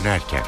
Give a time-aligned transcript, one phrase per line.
[0.00, 0.42] dönerken.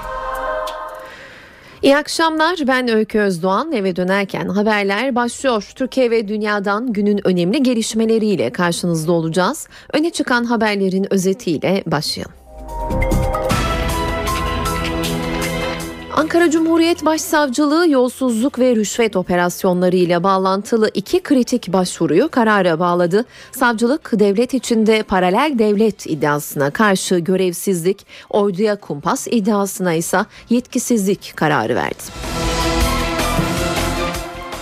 [1.82, 5.72] İyi akşamlar ben Öykü Özdoğan eve dönerken haberler başlıyor.
[5.74, 9.68] Türkiye ve dünyadan günün önemli gelişmeleriyle karşınızda olacağız.
[9.92, 13.19] Öne çıkan haberlerin özetiyle başlayalım.
[16.14, 23.24] Ankara Cumhuriyet Başsavcılığı yolsuzluk ve rüşvet operasyonları ile bağlantılı iki kritik başvuruyu karara bağladı.
[23.52, 30.18] Savcılık devlet içinde paralel devlet iddiasına karşı görevsizlik, orduya kumpas iddiasına ise
[30.50, 32.02] yetkisizlik kararı verdi.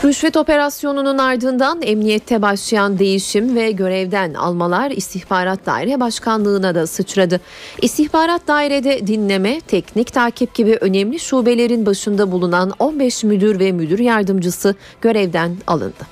[0.05, 7.41] Rüşvet operasyonunun ardından emniyette başlayan değişim ve görevden almalar istihbarat daire başkanlığına da sıçradı.
[7.83, 14.75] İstihbarat dairede dinleme, teknik takip gibi önemli şubelerin başında bulunan 15 müdür ve müdür yardımcısı
[15.01, 16.07] görevden alındı.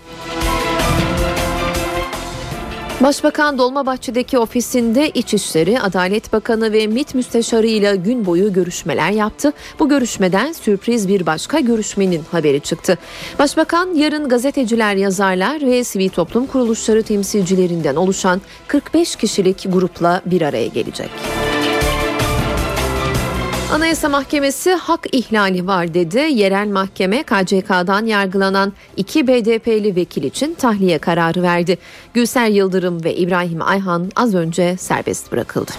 [3.03, 9.53] Başbakan Dolmabahçe'deki ofisinde İçişleri, Adalet Bakanı ve MİT Müsteşarı ile gün boyu görüşmeler yaptı.
[9.79, 12.99] Bu görüşmeden sürpriz bir başka görüşmenin haberi çıktı.
[13.39, 20.67] Başbakan yarın gazeteciler, yazarlar ve sivil toplum kuruluşları temsilcilerinden oluşan 45 kişilik grupla bir araya
[20.67, 21.11] gelecek.
[23.73, 26.19] Anayasa Mahkemesi hak ihlali var dedi.
[26.19, 31.79] Yerel mahkeme KCK'dan yargılanan iki BDP'li vekil için tahliye kararı verdi.
[32.15, 35.71] Gülser Yıldırım ve İbrahim Ayhan az önce serbest bırakıldı.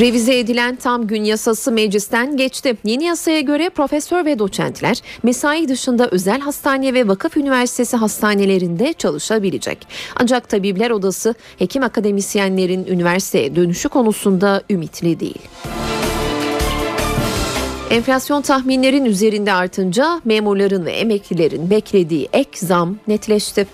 [0.00, 2.76] Revize edilen tam gün yasası meclisten geçti.
[2.84, 9.86] Yeni yasaya göre profesör ve doçentler mesai dışında özel hastane ve vakıf üniversitesi hastanelerinde çalışabilecek.
[10.16, 15.40] Ancak tabipler odası hekim akademisyenlerin üniversiteye dönüşü konusunda ümitli değil.
[17.90, 23.66] Enflasyon tahminlerin üzerinde artınca memurların ve emeklilerin beklediği ek zam netleşti.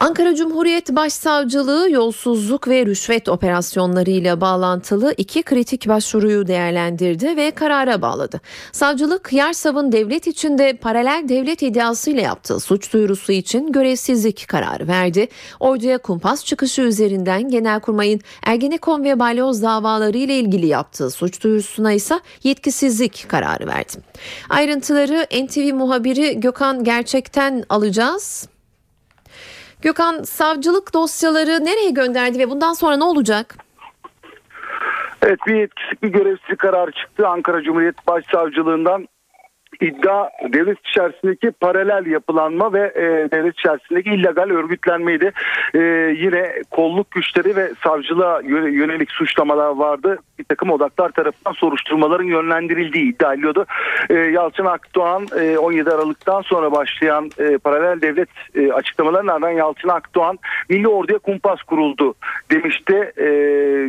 [0.00, 8.40] Ankara Cumhuriyet Başsavcılığı yolsuzluk ve rüşvet operasyonlarıyla bağlantılı iki kritik başvuruyu değerlendirdi ve karara bağladı.
[8.72, 15.28] Savcılık Yarsav'ın devlet içinde paralel devlet iddiasıyla yaptığı suç duyurusu için görevsizlik kararı verdi.
[15.60, 22.20] Orduya kumpas çıkışı üzerinden Genelkurmay'ın Ergenekon ve Balyoz davaları ile ilgili yaptığı suç duyurusuna ise
[22.42, 23.92] yetkisizlik kararı verdi.
[24.48, 28.48] Ayrıntıları NTV muhabiri Gökhan Gerçek'ten alacağız.
[29.82, 33.56] Gökhan savcılık dosyaları nereye gönderdi ve bundan sonra ne olacak?
[35.22, 39.08] Evet bir yetkisizlik bir görevsizlik kararı çıktı Ankara Cumhuriyet Başsavcılığından
[39.80, 45.32] iddia devlet içerisindeki paralel yapılanma ve e, devlet içerisindeki illegal örgütlenmeydi.
[45.74, 45.78] E,
[46.18, 50.18] yine kolluk güçleri ve savcılığa yönelik suçlamalar vardı.
[50.38, 53.66] Bir takım odaklar tarafından soruşturmaların yönlendirildiği iddia ediliyordu.
[54.10, 59.88] E, Yalçın Akdoğan e, 17 Aralık'tan sonra başlayan e, paralel devlet e, açıklamalarının ardından Yalçın
[59.88, 60.38] Akdoğan
[60.68, 62.14] Milli Ordu'ya kumpas kuruldu
[62.50, 63.12] demişti.
[63.18, 63.28] E,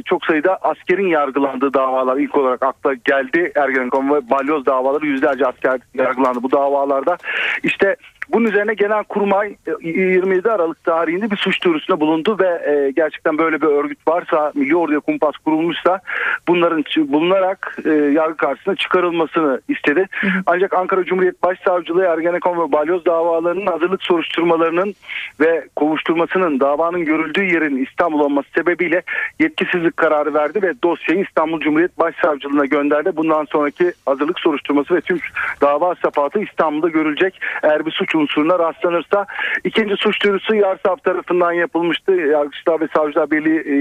[0.06, 3.52] çok sayıda askerin yargılandığı davalar ilk olarak akla geldi.
[3.56, 7.18] Ergenekon ve Balyoz davaları yüzlerce asker yargılandı bu davalarda.
[7.64, 7.96] İşte
[8.34, 13.38] bunun üzerine genel kurmay 27 e, Aralık tarihinde bir suç duyurusunda bulundu ve e, gerçekten
[13.38, 16.00] böyle bir örgüt varsa Milli Ordu'ya kumpas kurulmuşsa
[16.48, 20.08] bunların bulunarak e, yargı karşısına çıkarılmasını istedi.
[20.12, 20.42] Hı hı.
[20.46, 24.94] Ancak Ankara Cumhuriyet Başsavcılığı Ergenekon ve Balyoz davalarının hazırlık soruşturmalarının
[25.40, 29.02] ve kovuşturmasının davanın görüldüğü yerin İstanbul olması sebebiyle
[29.40, 33.12] yetkisizlik kararı verdi ve dosyayı İstanbul Cumhuriyet Başsavcılığına gönderdi.
[33.16, 35.20] Bundan sonraki hazırlık soruşturması ve tüm
[35.62, 37.40] dava safatı İstanbul'da görülecek.
[37.64, 39.26] Eğer bir suç unsuruna rastlanırsa
[39.64, 42.12] ikinci suç duyurusu Yarsav tarafından yapılmıştı.
[42.12, 43.78] Yargıçlar ve Savcılar Birliği e,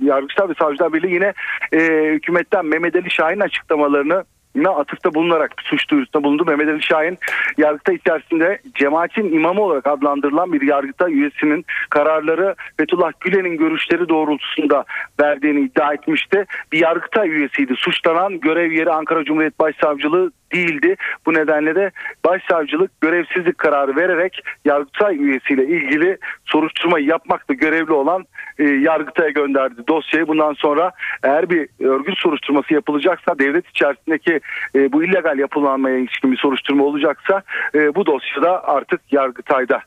[0.00, 1.32] Yargıçlar ve Savcılar Birliği yine
[1.72, 1.78] e,
[2.12, 4.24] hükümetten Mehmet Ali Şahin açıklamalarını
[4.54, 6.44] na atıfta bulunarak suç duyurusunda bulundu.
[6.44, 7.18] Mehmet Ali Şahin
[7.58, 14.84] yargıta içerisinde cemaatin imamı olarak adlandırılan bir yargıta üyesinin kararları Fethullah Gülen'in görüşleri doğrultusunda
[15.20, 16.44] verdiğini iddia etmişti.
[16.72, 17.74] Bir yargıta üyesiydi.
[17.76, 20.96] Suçlanan görev yeri Ankara Cumhuriyet Başsavcılığı değildi.
[21.26, 21.90] Bu nedenle de
[22.24, 28.24] başsavcılık görevsizlik kararı vererek Yargıtay üyesiyle ilgili soruşturma yapmakta görevli olan
[28.58, 30.28] e, Yargıtay'a gönderdi dosyayı.
[30.28, 30.90] Bundan sonra
[31.22, 34.40] eğer bir örgüt soruşturması yapılacaksa devlet içerisindeki
[34.74, 37.42] e, bu illegal yapılanmaya ilişkin bir soruşturma olacaksa
[37.74, 39.82] e, bu dosyada artık Yargıtay'da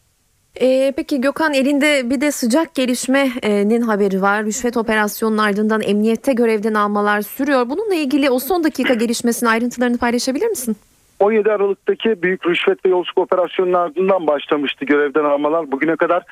[0.62, 4.46] ee, peki Gökhan elinde bir de sıcak gelişmenin haberi var.
[4.46, 7.70] Rüşvet operasyonunun ardından emniyette görevden almalar sürüyor.
[7.70, 10.78] Bununla ilgili o son dakika gelişmesinin ayrıntılarını paylaşabilir misin?
[11.20, 15.72] 17 Aralık'taki büyük rüşvet ve yolsuzluk operasyonunun ardından başlamıştı görevden almalar.
[15.72, 16.24] Bugüne kadar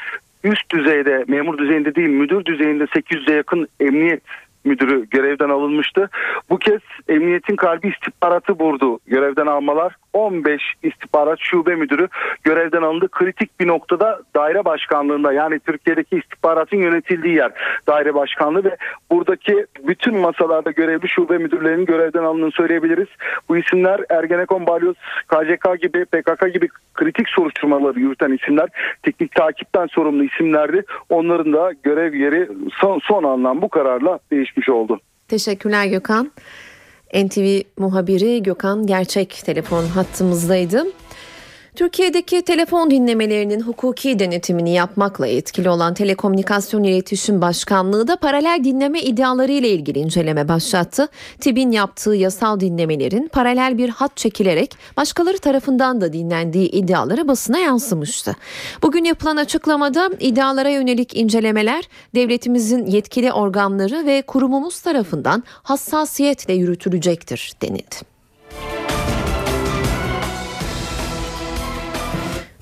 [0.43, 4.21] üst düzeyde, memur düzeyinde değil müdür düzeyinde 800'e yakın emniyet
[4.65, 6.09] müdürü görevden alınmıştı.
[6.49, 9.95] Bu kez emniyetin kalbi istihbaratı vurdu görevden almalar.
[10.15, 12.07] 15 istihbarat şube müdürü
[12.43, 13.07] görevden alındı.
[13.11, 17.51] Kritik bir noktada daire başkanlığında yani Türkiye'deki istihbaratın yönetildiği yer
[17.87, 18.77] daire başkanlığı ve
[19.11, 23.07] buradaki bütün masalarda görevli şube müdürlerinin görevden alındığını söyleyebiliriz.
[23.49, 24.95] Bu isimler Ergenekon, Balyoz,
[25.27, 28.69] KCK gibi PKK gibi kritik soruşturmaları yürüten isimler
[29.03, 30.83] teknik takipten sorumlu isimlerdi.
[31.09, 32.49] Onların da görev yeri
[32.81, 34.99] son, son anlam bu kararla değişmiş oldu.
[35.27, 36.31] Teşekkürler Gökhan.
[37.15, 40.85] NTV muhabiri Gökhan Gerçek telefon hattımızdaydı.
[41.75, 49.51] Türkiye'deki telefon dinlemelerinin hukuki denetimini yapmakla etkili olan Telekomünikasyon İletişim Başkanlığı da paralel dinleme iddiaları
[49.51, 51.07] ile ilgili inceleme başlattı.
[51.39, 58.35] TİB'in yaptığı yasal dinlemelerin paralel bir hat çekilerek başkaları tarafından da dinlendiği iddiaları basına yansımıştı.
[58.83, 68.14] Bugün yapılan açıklamada iddialara yönelik incelemeler devletimizin yetkili organları ve kurumumuz tarafından hassasiyetle yürütülecektir denildi.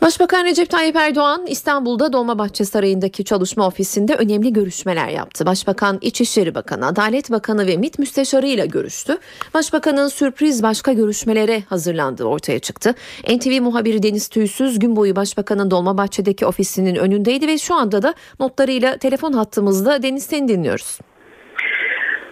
[0.04, 5.46] Başbakan Recep Tayyip Erdoğan İstanbul'da Dolmabahçe Sarayı'ndaki çalışma ofisinde önemli görüşmeler yaptı.
[5.46, 9.18] Başbakan İçişleri Bakanı, Adalet Bakanı ve MİT Müsteşarı ile görüştü.
[9.54, 12.94] Başbakanın sürpriz başka görüşmelere hazırlandığı ortaya çıktı.
[13.36, 18.98] NTV muhabiri Deniz Tüysüz gün boyu Başbakanın Dolmabahçe'deki ofisinin önündeydi ve şu anda da notlarıyla
[18.98, 21.00] telefon hattımızda Deniz seni dinliyoruz.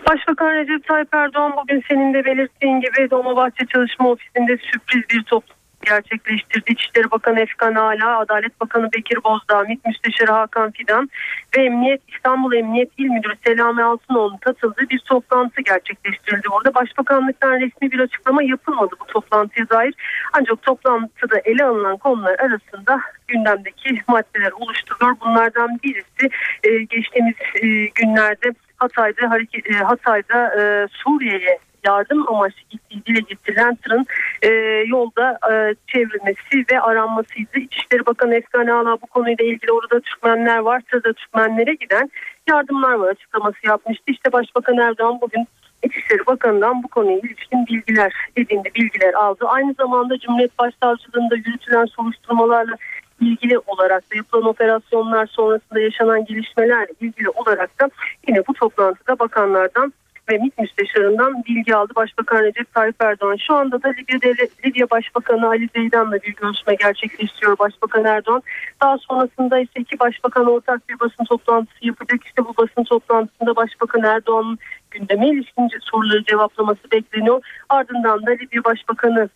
[0.10, 5.61] Başbakan Recep Tayyip Erdoğan bugün senin de belirttiğin gibi Dolmabahçe Çalışma Ofisi'nde sürpriz bir toplantı
[5.82, 6.72] gerçekleştirdi.
[6.72, 11.10] İçişleri Bakanı Efkan Ala, Adalet Bakanı Bekir Bozdağ, MİT Müsteşarı Hakan Fidan
[11.58, 16.50] ve Emniyet İstanbul Emniyet İl Müdürü Selami Altınoğlu katıldığı bir toplantı gerçekleştirildi.
[16.50, 19.94] Orada Başbakanlıktan resmi bir açıklama yapılmadı bu toplantıya dair.
[20.34, 25.16] Ancak toplantıda ele alınan konular arasında gündemdeki maddeler oluşturuluyor.
[25.26, 26.30] Bunlardan birisi
[26.64, 30.52] e, geçtiğimiz e, günlerde Hatay'da hareket, e, Hatay'da
[30.92, 34.06] Suriye'ye yardım amaçlı gittiği getirilen tırın
[34.42, 34.50] e,
[34.88, 37.60] yolda e, çevrilmesi ve aranmasıydı.
[37.60, 40.82] İçişleri Bakanı Efkan Ağla bu konuyla ilgili orada Türkmenler var.
[40.92, 42.12] Tırda Türkmenlere giden
[42.50, 44.04] yardımlar var açıklaması yapmıştı.
[44.08, 45.48] İşte Başbakan Erdoğan bugün
[45.84, 49.46] İçişleri Bakanı'ndan bu konuya ilişkin bilgiler edindi, bilgiler aldı.
[49.48, 52.76] Aynı zamanda Cumhuriyet Başsavcılığında yürütülen soruşturmalarla
[53.22, 57.90] ilgili olarak da yapılan operasyonlar sonrasında yaşanan gelişmelerle ilgili olarak da
[58.28, 59.94] yine bu toplantıda bakanlardan
[60.32, 63.38] ve MİT müsteşarından bilgi aldı Başbakan Recep Tayyip Erdoğan.
[63.48, 64.34] Şu anda da Libya,
[64.66, 68.44] Libya Başbakanı Ali Zeydan'la bir görüşme gerçekleştiriyor Başbakan Erdoğan.
[68.82, 72.26] Daha sonrasında ise iki başbakan ortak bir basın toplantısı yapacak.
[72.26, 74.60] İşte bu basın toplantısında Başbakan Erdoğan'ın
[74.92, 77.42] gündeme ilişkin soruları cevaplaması bekleniyor.
[77.70, 79.30] Ardından da Libya Başbakanı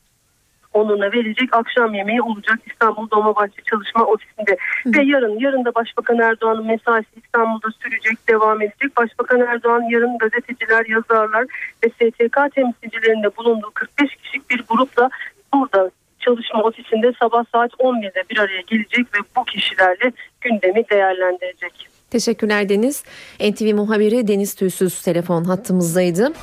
[0.76, 4.58] onuna verecek akşam yemeği olacak İstanbul Dolmabahçe Çalışma Ofisi'nde.
[4.84, 4.90] Hı.
[4.98, 8.98] Ve yarın, yarın da Başbakan Erdoğan'ın mesaisi İstanbul'da sürecek, devam edecek.
[8.98, 11.46] Başbakan Erdoğan yarın gazeteciler, yazarlar
[11.84, 15.10] ve STK temsilcilerinde bulunduğu 45 kişilik bir grupla
[15.54, 20.12] burada çalışma ofisinde sabah saat 11'de bir araya gelecek ve bu kişilerle
[20.42, 21.95] gündemi değerlendirecek.
[22.16, 23.04] Teşekkürler Deniz.
[23.40, 26.34] NTV muhabiri Deniz Tüysüz telefon hattımızdaydı.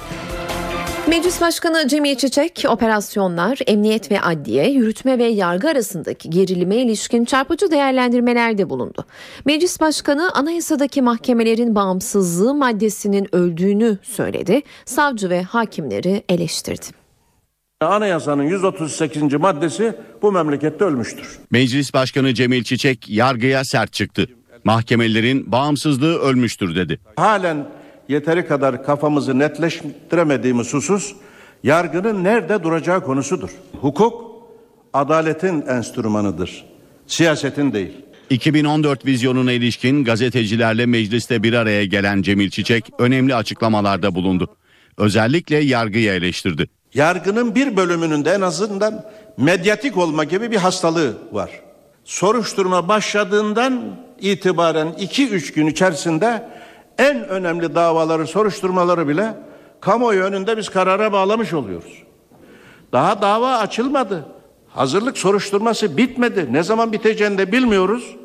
[1.08, 7.70] Meclis Başkanı Cemil Çiçek operasyonlar, emniyet ve adliye, yürütme ve yargı arasındaki gerilime ilişkin çarpıcı
[7.70, 9.04] değerlendirmelerde bulundu.
[9.44, 14.62] Meclis Başkanı anayasadaki mahkemelerin bağımsızlığı maddesinin öldüğünü söyledi.
[14.84, 16.86] Savcı ve hakimleri eleştirdi.
[17.80, 19.22] Anayasanın 138.
[19.22, 21.38] maddesi bu memlekette ölmüştür.
[21.50, 24.26] Meclis Başkanı Cemil Çiçek yargıya sert çıktı.
[24.64, 26.98] Mahkemelerin bağımsızlığı ölmüştür dedi.
[27.16, 27.66] Halen
[28.08, 31.12] yeteri kadar kafamızı netleştiremediğimiz husus
[31.62, 33.50] yargının nerede duracağı konusudur.
[33.80, 34.32] Hukuk
[34.92, 36.64] adaletin enstrümanıdır.
[37.06, 37.92] Siyasetin değil.
[38.30, 44.56] 2014 vizyonuna ilişkin gazetecilerle mecliste bir araya gelen Cemil Çiçek önemli açıklamalarda bulundu.
[44.98, 46.68] Özellikle yargıyı eleştirdi.
[46.94, 49.04] Yargının bir bölümünün de en azından
[49.36, 51.50] medyatik olma gibi bir hastalığı var.
[52.04, 56.48] Soruşturma başladığından itibaren 2-3 gün içerisinde
[56.98, 59.34] en önemli davaları, soruşturmaları bile
[59.80, 62.02] kamuoyu önünde biz karara bağlamış oluyoruz.
[62.92, 64.24] Daha dava açılmadı.
[64.68, 66.52] Hazırlık soruşturması bitmedi.
[66.52, 68.16] Ne zaman biteceğini de bilmiyoruz.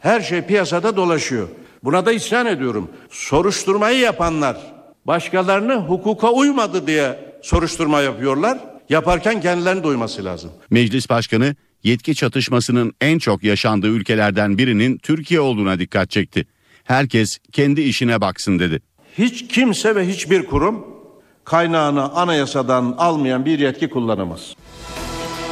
[0.00, 1.48] Her şey piyasada dolaşıyor.
[1.84, 2.90] Buna da isyan ediyorum.
[3.10, 4.56] Soruşturmayı yapanlar
[5.04, 8.58] başkalarını hukuka uymadı diye soruşturma yapıyorlar.
[8.88, 10.50] Yaparken kendilerini duyması lazım.
[10.70, 16.46] Meclis Başkanı yetki çatışmasının en çok yaşandığı ülkelerden birinin Türkiye olduğuna dikkat çekti
[16.84, 18.80] herkes kendi işine baksın dedi.
[19.18, 20.86] Hiç kimse ve hiçbir kurum
[21.44, 24.54] kaynağını anayasadan almayan bir yetki kullanamaz.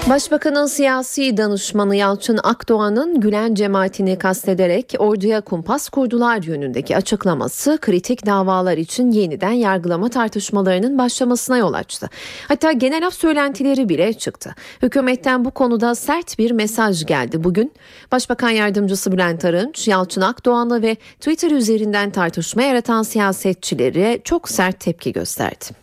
[0.08, 8.76] Başbakanın siyasi danışmanı Yalçın Akdoğan'ın Gülen cemaatini kastederek orduya kumpas kurdular yönündeki açıklaması kritik davalar
[8.76, 12.10] için yeniden yargılama tartışmalarının başlamasına yol açtı.
[12.48, 14.54] Hatta genel af söylentileri bile çıktı.
[14.82, 17.72] Hükümetten bu konuda sert bir mesaj geldi bugün.
[18.12, 25.12] Başbakan Yardımcısı Bülent Arınç, Yalçın Akdoğan'ı ve Twitter üzerinden tartışma yaratan siyasetçilere çok sert tepki
[25.12, 25.81] gösterdi.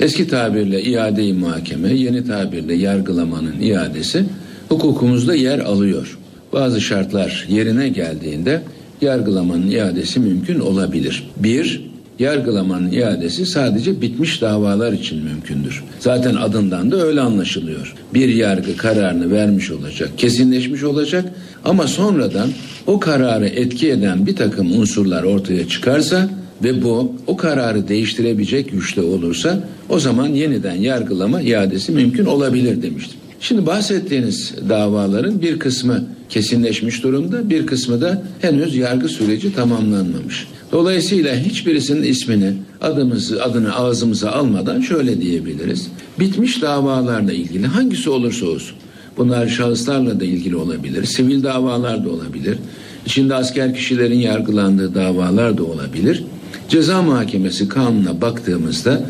[0.00, 4.24] Eski tabirle iade-i muhakeme, yeni tabirle yargılamanın iadesi
[4.68, 6.18] hukukumuzda yer alıyor.
[6.52, 8.62] Bazı şartlar yerine geldiğinde
[9.00, 11.30] yargılamanın iadesi mümkün olabilir.
[11.36, 15.84] Bir, yargılamanın iadesi sadece bitmiş davalar için mümkündür.
[15.98, 17.94] Zaten adından da öyle anlaşılıyor.
[18.14, 21.24] Bir yargı kararını vermiş olacak, kesinleşmiş olacak
[21.64, 22.48] ama sonradan
[22.86, 29.02] o kararı etki eden bir takım unsurlar ortaya çıkarsa ve bu o kararı değiştirebilecek güçte
[29.02, 33.20] olursa o zaman yeniden yargılama iadesi mümkün olabilir demiştim.
[33.40, 40.46] Şimdi bahsettiğiniz davaların bir kısmı kesinleşmiş durumda, bir kısmı da henüz yargı süreci tamamlanmamış.
[40.72, 45.88] Dolayısıyla hiçbirisinin ismini, adımızı, adını ağzımıza almadan şöyle diyebiliriz.
[46.18, 48.76] Bitmiş davalarla ilgili hangisi olursa olsun.
[49.16, 52.58] Bunlar şahıslarla da ilgili olabilir, sivil davalar da olabilir.
[53.06, 56.24] İçinde asker kişilerin yargılandığı davalar da olabilir.
[56.68, 59.00] Ceza muhakemesi kanuna baktığımızda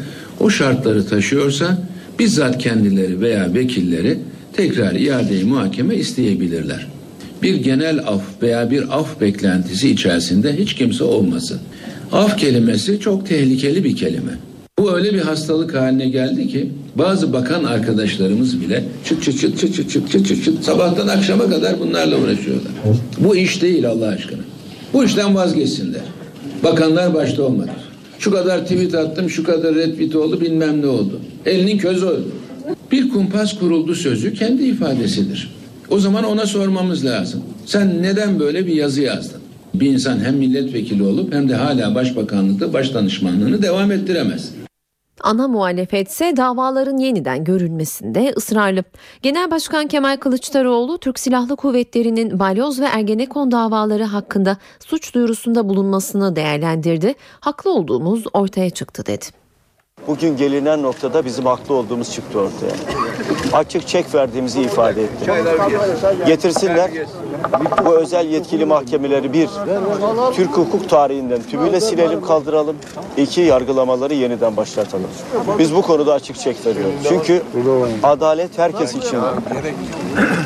[0.40, 1.78] o şartları taşıyorsa
[2.18, 4.18] bizzat kendileri veya vekilleri
[4.52, 6.86] tekrar iade muhakeme isteyebilirler.
[7.42, 11.58] Bir genel af veya bir af beklentisi içerisinde hiç kimse olmasın.
[12.12, 14.32] Af kelimesi çok tehlikeli bir kelime.
[14.78, 19.74] Bu öyle bir hastalık haline geldi ki bazı bakan arkadaşlarımız bile çıt çıt çıt çıt
[19.74, 22.72] çıt çıt çıt çıt çıt sabahtan akşama kadar bunlarla uğraşıyorlar.
[23.18, 24.40] Bu iş değil Allah aşkına.
[24.92, 26.02] Bu işten vazgeçsinler.
[26.64, 27.70] Bakanlar başta olmadı.
[28.18, 31.20] Şu kadar tweet attım, şu kadar retweet oldu, bilmem ne oldu.
[31.46, 32.28] Elinin közü oldu.
[32.92, 35.54] Bir kumpas kuruldu sözü kendi ifadesidir.
[35.90, 37.42] O zaman ona sormamız lazım.
[37.66, 39.40] Sen neden böyle bir yazı yazdın?
[39.74, 44.50] Bir insan hem milletvekili olup hem de hala başbakanlıkta başdanışmanlığını devam ettiremez.
[45.22, 48.84] Ana muhalefetse davaların yeniden görülmesinde ısrarlı.
[49.22, 56.36] Genel Başkan Kemal Kılıçdaroğlu Türk Silahlı Kuvvetleri'nin balyoz ve ergenekon davaları hakkında suç duyurusunda bulunmasını
[56.36, 57.14] değerlendirdi.
[57.40, 59.24] Haklı olduğumuz ortaya çıktı dedi.
[60.06, 62.72] Bugün gelinen noktada bizim haklı olduğumuz çıktı ortaya.
[63.52, 65.28] Açık çek verdiğimizi ifade ettik.
[66.26, 66.90] Getirsinler
[67.86, 69.48] bu özel yetkili mahkemeleri bir,
[70.34, 72.76] Türk hukuk tarihinden tümüyle silelim kaldıralım.
[73.16, 75.08] İki, yargılamaları yeniden başlatalım.
[75.58, 76.94] Biz bu konuda açık çek veriyoruz.
[77.08, 77.42] Çünkü
[78.02, 79.18] adalet herkes için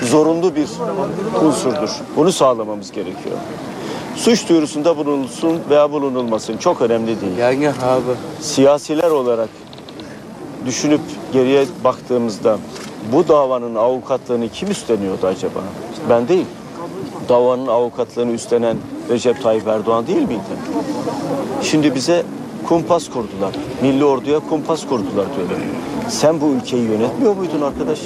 [0.03, 0.69] zorunlu bir
[1.47, 1.91] unsurdur.
[2.17, 3.37] Bunu sağlamamız gerekiyor.
[4.17, 7.37] Suç duyurusunda bulunulsun veya bulunulmasın çok önemli değil.
[7.39, 8.03] Yani abi.
[8.41, 9.49] Siyasiler olarak
[10.67, 11.01] düşünüp
[11.33, 12.59] geriye baktığımızda
[13.13, 15.61] bu davanın avukatlığını kim üstleniyordu acaba?
[16.11, 16.47] Ben değil.
[17.29, 18.77] Davanın avukatlığını üstlenen
[19.11, 20.41] Recep Tayyip Erdoğan değil miydi?
[21.63, 22.23] Şimdi bize
[22.69, 23.55] kumpas kurdular.
[23.83, 25.59] Milli orduya kumpas kurdular diyorlar.
[26.09, 28.01] Sen bu ülkeyi yönetmiyor muydun arkadaş?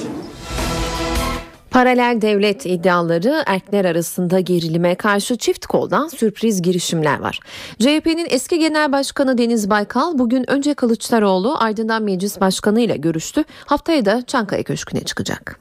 [1.71, 7.41] Paralel devlet iddiaları erkler arasında gerilime karşı çift koldan sürpriz girişimler var.
[7.79, 13.45] CHP'nin eski genel başkanı Deniz Baykal bugün önce Kılıçdaroğlu ardından meclis başkanı ile görüştü.
[13.67, 15.61] Haftaya da Çankaya Köşkü'ne çıkacak.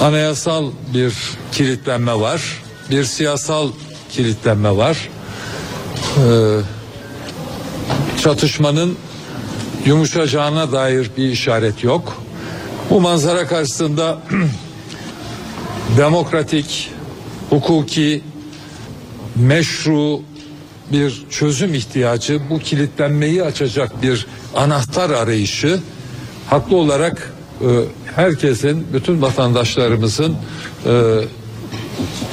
[0.00, 1.14] Anayasal bir
[1.52, 2.62] kilitlenme var.
[2.90, 3.70] Bir siyasal
[4.10, 5.08] kilitlenme var.
[6.18, 6.58] Ee,
[8.22, 8.96] çatışmanın
[9.84, 12.22] yumuşacağına dair bir işaret yok.
[12.90, 14.18] Bu manzara karşısında
[15.96, 16.90] demokratik,
[17.50, 18.22] hukuki,
[19.36, 20.20] meşru
[20.92, 25.80] bir çözüm ihtiyacı, bu kilitlenmeyi açacak bir anahtar arayışı
[26.50, 27.66] haklı olarak e,
[28.16, 30.36] herkesin, bütün vatandaşlarımızın
[30.86, 31.20] e,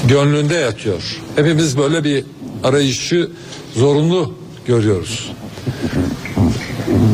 [0.08, 1.18] gönlünde yatıyor.
[1.36, 2.26] Hepimiz böyle bir
[2.64, 3.30] arayışı
[3.76, 4.34] zorunlu
[4.66, 5.32] görüyoruz.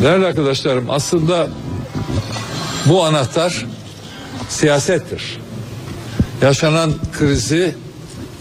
[0.02, 1.48] Değerli arkadaşlarım aslında
[2.86, 3.66] bu anahtar
[4.48, 5.38] siyasettir.
[6.42, 7.74] Yaşanan krizi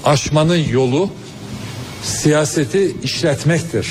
[0.05, 1.09] aşmanın yolu
[2.03, 3.87] siyaseti işletmektir.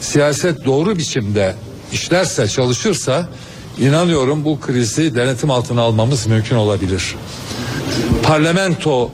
[0.00, 1.54] Siyaset doğru biçimde
[1.92, 3.28] işlerse, çalışırsa
[3.78, 7.14] inanıyorum bu krizi denetim altına almamız mümkün olabilir.
[8.22, 9.10] Parlamento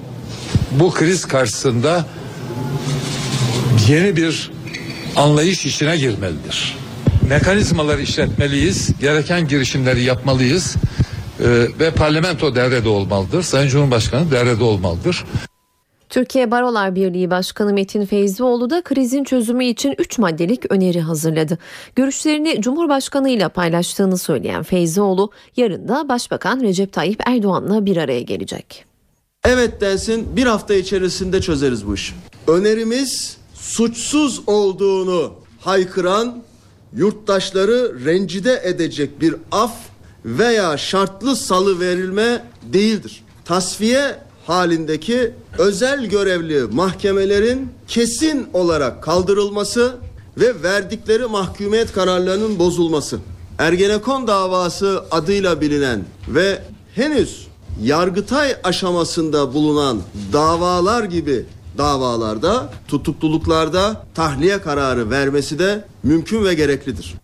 [0.70, 2.06] bu kriz karşısında
[3.88, 4.50] yeni bir
[5.16, 6.76] anlayış içine girmelidir.
[7.28, 10.76] Mekanizmaları işletmeliyiz, gereken girişimleri yapmalıyız
[11.80, 13.42] ve parlamento devrede olmalıdır.
[13.42, 15.24] Sayın Cumhurbaşkanı devrede olmalıdır.
[16.08, 21.58] Türkiye Barolar Birliği Başkanı Metin Feyzioğlu da krizin çözümü için 3 maddelik öneri hazırladı.
[21.96, 28.84] Görüşlerini Cumhurbaşkanı ile paylaştığını söyleyen Feyzioğlu yarın da Başbakan Recep Tayyip Erdoğan'la bir araya gelecek.
[29.44, 32.14] Evet densin bir hafta içerisinde çözeriz bu işi.
[32.48, 36.42] Önerimiz suçsuz olduğunu haykıran
[36.96, 39.72] yurttaşları rencide edecek bir af
[40.24, 43.24] veya şartlı salı verilme değildir.
[43.44, 49.96] Tasfiye halindeki özel görevli mahkemelerin kesin olarak kaldırılması
[50.36, 53.18] ve verdikleri mahkumiyet kararlarının bozulması.
[53.58, 56.62] Ergenekon davası adıyla bilinen ve
[56.94, 57.50] henüz
[57.82, 60.00] Yargıtay aşamasında bulunan
[60.32, 61.44] davalar gibi
[61.78, 67.14] davalarda, tutukluluklarda tahliye kararı vermesi de mümkün ve gereklidir.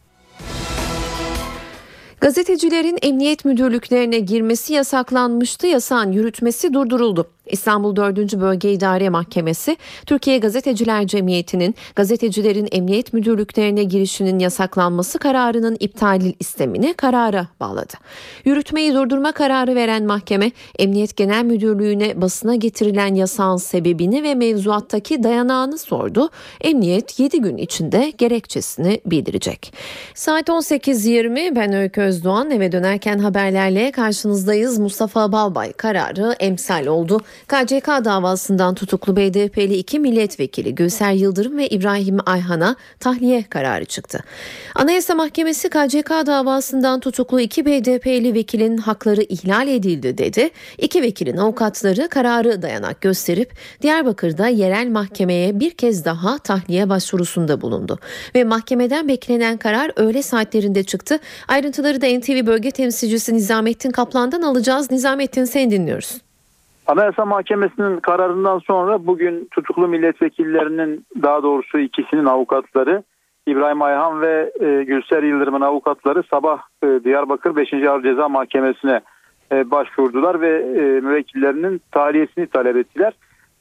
[2.27, 5.67] Gazetecilerin emniyet müdürlüklerine girmesi yasaklanmıştı.
[5.67, 7.31] Yasağın yürütmesi durduruldu.
[7.47, 8.41] İstanbul 4.
[8.41, 9.77] Bölge İdare Mahkemesi,
[10.07, 17.95] Türkiye Gazeteciler Cemiyeti'nin gazetecilerin emniyet müdürlüklerine girişinin yasaklanması kararının iptali istemini karara bağladı.
[18.45, 25.79] Yürütmeyi durdurma kararı veren mahkeme, Emniyet Genel Müdürlüğü'ne basına getirilen yasağın sebebini ve mevzuattaki dayanağını
[25.79, 26.31] sordu.
[26.61, 29.73] Emniyet 7 gün içinde gerekçesini bildirecek.
[30.15, 34.79] Saat 18.20 ben Öykü Özdoğan eve dönerken haberlerle karşınızdayız.
[34.79, 37.21] Mustafa Balbay kararı emsal oldu.
[37.49, 44.21] KCK davasından tutuklu BDP'li iki milletvekili Gülser Yıldırım ve İbrahim Ayhan'a tahliye kararı çıktı.
[44.75, 50.51] Anayasa Mahkemesi KCK davasından tutuklu iki BDP'li vekilin hakları ihlal edildi dedi.
[50.79, 53.53] İki vekilin avukatları kararı dayanak gösterip
[53.83, 57.99] Diyarbakır'da yerel mahkemeye bir kez daha tahliye başvurusunda bulundu.
[58.35, 61.19] Ve mahkemeden beklenen karar öğle saatlerinde çıktı.
[61.49, 64.91] Ayrıntıları da NTV bölge temsilcisi Nizamettin Kaplan'dan alacağız.
[64.91, 66.26] Nizamettin seni dinliyoruz.
[66.87, 73.03] Anayasa Mahkemesi'nin kararından sonra bugün tutuklu milletvekillerinin daha doğrusu ikisinin avukatları
[73.47, 77.73] İbrahim Ayhan ve e, Gülser Yıldırım'ın avukatları sabah e, Diyarbakır 5.
[77.73, 79.01] Ağır Ceza Mahkemesi'ne
[79.53, 83.13] e, başvurdular ve e, müvekkillerinin tahliyesini talep ettiler.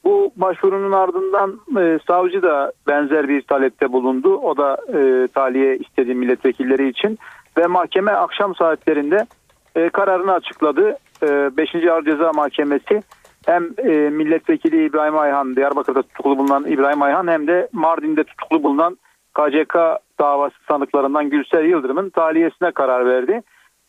[0.04, 4.36] Bu başvurunun ardından e, savcı da benzer bir talepte bulundu.
[4.38, 7.20] O da e, tahliye istediği milletvekilleri için
[7.58, 9.26] ve mahkeme akşam saatlerinde
[9.76, 10.98] e, kararını açıkladı.
[11.24, 11.76] E, 5.
[11.76, 13.02] Ağır Ceza Mahkemesi
[13.46, 18.98] hem e, milletvekili İbrahim Ayhan Diyarbakır'da tutuklu bulunan İbrahim Ayhan hem de Mardin'de tutuklu bulunan
[19.34, 19.76] KCK
[20.20, 23.42] davası sanıklarından Gülser Yıldırım'ın tahliyesine karar verdi.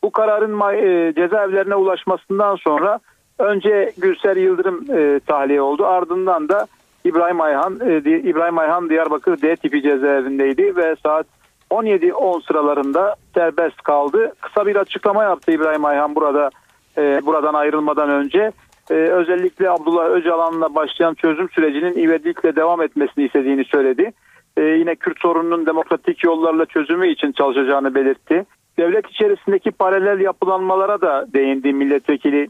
[0.03, 2.99] Bu kararın e, cezaevlerine ulaşmasından sonra
[3.39, 5.85] önce Gülser Yıldırım e, tahliye oldu.
[5.85, 6.67] Ardından da
[7.05, 11.27] İbrahim Ayhan İbrahim Ayhan Diyarbakır D tipi cezaevindeydi ve saat
[11.71, 14.33] 17-10 sıralarında serbest kaldı.
[14.41, 16.49] Kısa bir açıklama yaptı İbrahim Ayhan burada
[16.97, 18.51] e, buradan ayrılmadan önce.
[18.89, 24.11] E, özellikle Abdullah Öcalan'la başlayan çözüm sürecinin ivedilikle devam etmesini istediğini söyledi.
[24.57, 28.45] E, yine Kürt sorununun demokratik yollarla çözümü için çalışacağını belirtti.
[28.79, 32.49] Devlet içerisindeki paralel yapılanmalara da değindi milletvekili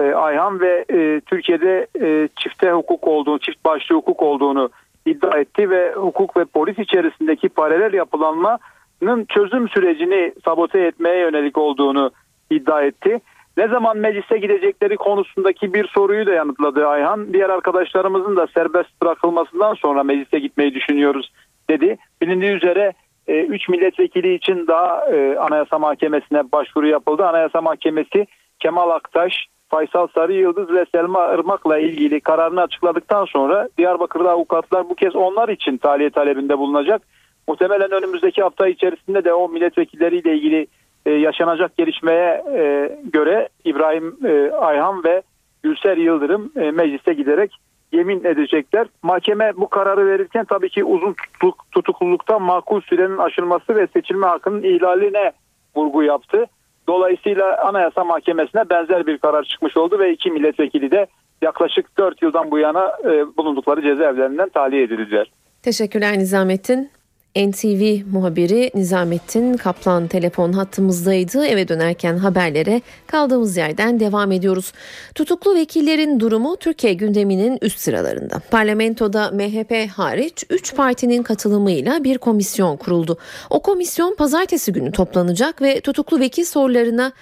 [0.00, 4.70] e, Ayhan ve e, Türkiye'de e, çifte hukuk olduğunu, çift başlı hukuk olduğunu
[5.06, 12.10] iddia etti ve hukuk ve polis içerisindeki paralel yapılanmanın çözüm sürecini sabote etmeye yönelik olduğunu
[12.50, 13.20] iddia etti.
[13.56, 17.32] Ne zaman meclise gidecekleri konusundaki bir soruyu da yanıtladı Ayhan.
[17.32, 21.32] Diğer arkadaşlarımızın da serbest bırakılmasından sonra meclise gitmeyi düşünüyoruz
[21.70, 21.96] dedi.
[22.22, 22.92] Bilindiği üzere
[23.28, 27.26] 3 e, milletvekili için daha e, Anayasa Mahkemesi'ne başvuru yapıldı.
[27.26, 28.26] Anayasa Mahkemesi
[28.58, 34.94] Kemal Aktaş, Faysal Sarı Yıldız ve Selma Irmak'la ilgili kararını açıkladıktan sonra Diyarbakır'da avukatlar bu
[34.94, 37.02] kez onlar için tahliye talebinde bulunacak.
[37.48, 40.66] Muhtemelen önümüzdeki hafta içerisinde de o milletvekilleriyle ilgili
[41.06, 45.22] e, yaşanacak gelişmeye e, göre İbrahim e, Ayhan ve
[45.62, 47.52] Gülser Yıldırım meclise giderek
[47.92, 48.86] yemin edecekler.
[49.02, 54.62] Mahkeme bu kararı verirken tabii ki uzun tutuk, tutukluluktan makul sürenin aşılması ve seçilme hakkının
[54.62, 55.32] ihlaline
[55.76, 56.46] vurgu yaptı.
[56.88, 61.06] Dolayısıyla Anayasa Mahkemesi'ne benzer bir karar çıkmış oldu ve iki milletvekili de
[61.42, 62.92] yaklaşık 4 yıldan bu yana
[63.36, 65.30] bulundukları cezaevlerinden tahliye edildiler.
[65.62, 66.90] Teşekkürler Nizamettin.
[67.36, 71.46] NTV muhabiri Nizamettin Kaplan telefon hattımızdaydı.
[71.46, 74.72] Eve dönerken haberlere kaldığımız yerden devam ediyoruz.
[75.14, 78.40] Tutuklu vekillerin durumu Türkiye gündeminin üst sıralarında.
[78.50, 83.18] Parlamentoda MHP hariç 3 partinin katılımıyla bir komisyon kuruldu.
[83.50, 87.12] O komisyon pazartesi günü toplanacak ve tutuklu vekil sorularına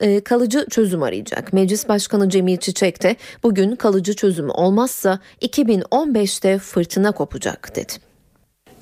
[0.00, 1.52] e, kalıcı çözüm arayacak.
[1.52, 8.09] Meclis Başkanı Cemil Çiçek de bugün kalıcı çözüm olmazsa 2015'te fırtına kopacak dedi.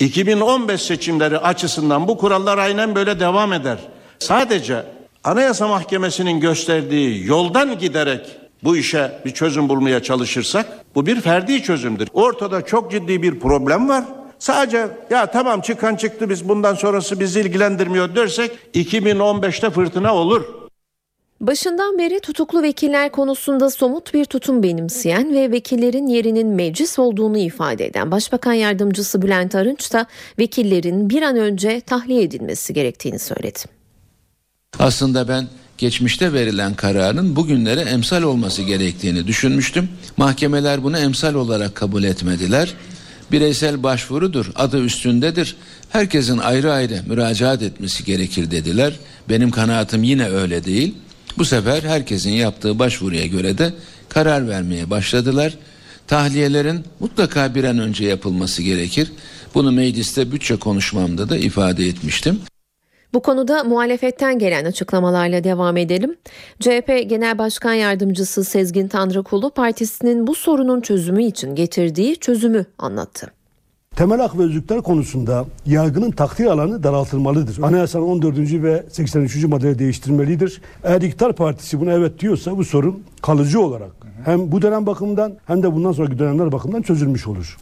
[0.00, 3.78] 2015 seçimleri açısından bu kurallar aynen böyle devam eder.
[4.18, 4.84] Sadece
[5.24, 8.26] Anayasa Mahkemesi'nin gösterdiği yoldan giderek
[8.64, 12.08] bu işe bir çözüm bulmaya çalışırsak bu bir ferdi çözümdür.
[12.12, 14.04] Ortada çok ciddi bir problem var.
[14.38, 20.57] Sadece ya tamam çıkan çıktı biz bundan sonrası bizi ilgilendirmiyor dersek 2015'te fırtına olur.
[21.40, 27.86] Başından beri tutuklu vekiller konusunda somut bir tutum benimseyen ve vekillerin yerinin meclis olduğunu ifade
[27.86, 30.06] eden Başbakan Yardımcısı Bülent Arınç da
[30.38, 33.58] vekillerin bir an önce tahliye edilmesi gerektiğini söyledi.
[34.78, 35.46] Aslında ben
[35.78, 39.88] geçmişte verilen kararın bugünlere emsal olması gerektiğini düşünmüştüm.
[40.16, 42.74] Mahkemeler bunu emsal olarak kabul etmediler.
[43.32, 45.56] Bireysel başvurudur, adı üstündedir.
[45.88, 48.92] Herkesin ayrı ayrı müracaat etmesi gerekir dediler.
[49.28, 50.94] Benim kanaatim yine öyle değil.
[51.38, 53.72] Bu sefer herkesin yaptığı başvuruya göre de
[54.08, 55.58] karar vermeye başladılar.
[56.06, 59.12] Tahliyelerin mutlaka bir an önce yapılması gerekir.
[59.54, 62.40] Bunu mecliste bütçe konuşmamda da ifade etmiştim.
[63.14, 66.16] Bu konuda muhalefetten gelen açıklamalarla devam edelim.
[66.60, 73.37] CHP Genel Başkan Yardımcısı Sezgin Tanrıkulu partisinin bu sorunun çözümü için getirdiği çözümü anlattı.
[73.98, 77.62] Temel hak ve özgürlükler konusunda yargının takdir alanı daraltılmalıdır.
[77.62, 78.38] Anayasanın 14.
[78.38, 79.44] ve 83.
[79.44, 80.60] maddeleri değiştirmelidir.
[80.84, 83.90] Eğer iktidar partisi buna evet diyorsa bu sorun kalıcı olarak
[84.24, 87.58] hem bu dönem bakımından hem de bundan sonraki dönemler bakımından çözülmüş olur.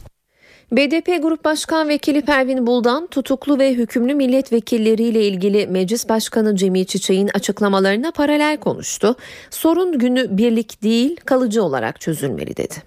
[0.71, 7.29] BDP Grup Başkan Vekili Pervin Buldan tutuklu ve hükümlü milletvekilleriyle ilgili Meclis Başkanı Cemil Çiçek'in
[7.33, 9.15] açıklamalarına paralel konuştu.
[9.49, 12.86] Sorun günü birlik değil kalıcı olarak çözülmeli dedi.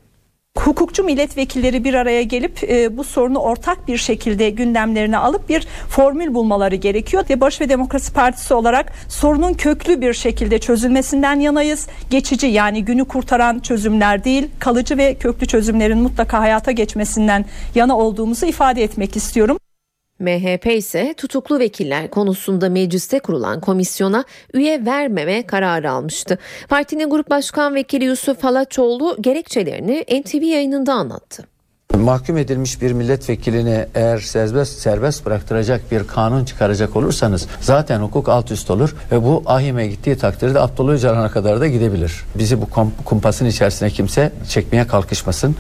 [0.59, 6.35] Hukukçu milletvekilleri bir araya gelip e, bu sorunu ortak bir şekilde gündemlerine alıp bir formül
[6.35, 7.25] bulmaları gerekiyor.
[7.31, 11.87] Ve Barış ve Demokrasi Partisi olarak sorunun köklü bir şekilde çözülmesinden yanayız.
[12.11, 18.47] Geçici yani günü kurtaran çözümler değil, kalıcı ve köklü çözümlerin mutlaka hayata geçmesinden yana olduğumuzu
[18.47, 19.59] ifade etmek istiyorum.
[20.21, 26.39] MHP ise tutuklu vekiller konusunda mecliste kurulan komisyona üye vermeme kararı almıştı.
[26.69, 31.45] Partinin Grup Başkan Vekili Yusuf Halaçoğlu gerekçelerini NTV yayınında anlattı.
[31.97, 38.51] Mahkum edilmiş bir milletvekilini eğer serbest serbest bıraktıracak bir kanun çıkaracak olursanız zaten hukuk alt
[38.51, 42.25] üst olur ve bu ahime gittiği takdirde Abdullah Öcalan'a kadar da gidebilir.
[42.35, 42.67] Bizi bu
[43.05, 45.57] kumpasın içerisine kimse çekmeye kalkışmasın.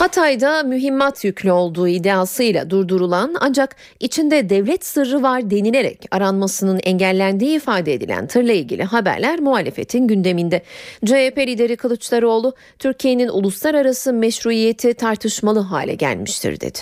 [0.00, 7.94] Hatay'da mühimmat yüklü olduğu iddiasıyla durdurulan ancak içinde devlet sırrı var denilerek aranmasının engellendiği ifade
[7.94, 10.62] edilen tırla ilgili haberler muhalefetin gündeminde.
[11.04, 16.80] CHP lideri Kılıçdaroğlu Türkiye'nin uluslararası meşruiyeti tartışmalı hale gelmiştir dedi.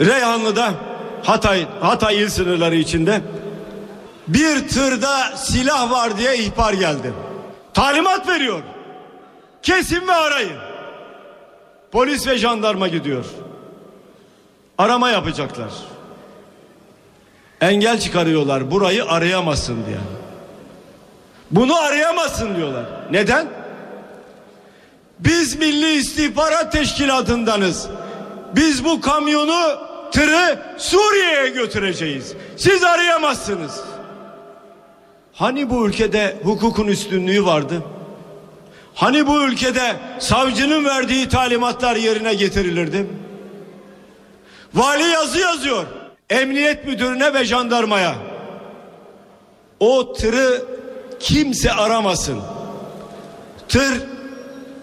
[0.00, 0.74] Reyhanlı'da
[1.22, 3.20] Hatay Hatay il sınırları içinde
[4.28, 7.12] bir tırda silah var diye ihbar geldi.
[7.74, 8.62] Talimat veriyor.
[9.62, 10.73] Kesin ve arayın.
[11.94, 13.24] Polis ve jandarma gidiyor.
[14.78, 15.70] Arama yapacaklar.
[17.60, 19.98] Engel çıkarıyorlar burayı arayamazsın diye.
[21.50, 22.84] Bunu arayamazsın diyorlar.
[23.10, 23.48] Neden?
[25.18, 27.88] Biz Milli İstihbarat Teşkilatı'ndanız.
[28.56, 29.78] Biz bu kamyonu
[30.12, 32.34] tırı Suriye'ye götüreceğiz.
[32.56, 33.80] Siz arayamazsınız.
[35.32, 37.82] Hani bu ülkede hukukun üstünlüğü vardı?
[38.94, 43.06] Hani bu ülkede savcının verdiği talimatlar yerine getirilirdi?
[44.74, 45.86] Vali yazı yazıyor.
[46.30, 48.14] Emniyet müdürüne ve jandarmaya.
[49.80, 50.62] O tırı
[51.20, 52.40] kimse aramasın.
[53.68, 54.02] Tır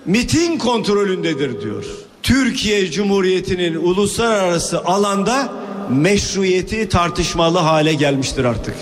[0.05, 1.85] miting kontrolündedir diyor.
[2.23, 5.53] Türkiye Cumhuriyeti'nin uluslararası alanda
[5.89, 8.75] meşruiyeti tartışmalı hale gelmiştir artık.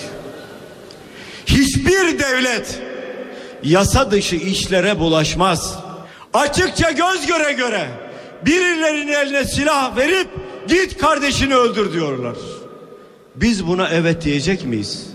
[1.46, 2.82] Hiçbir devlet
[3.64, 5.80] yasa dışı işlere bulaşmaz.
[6.34, 7.88] Açıkça göz göre göre
[8.46, 10.28] birilerinin eline silah verip
[10.68, 12.36] git kardeşini öldür diyorlar.
[13.36, 15.08] Biz buna evet diyecek miyiz?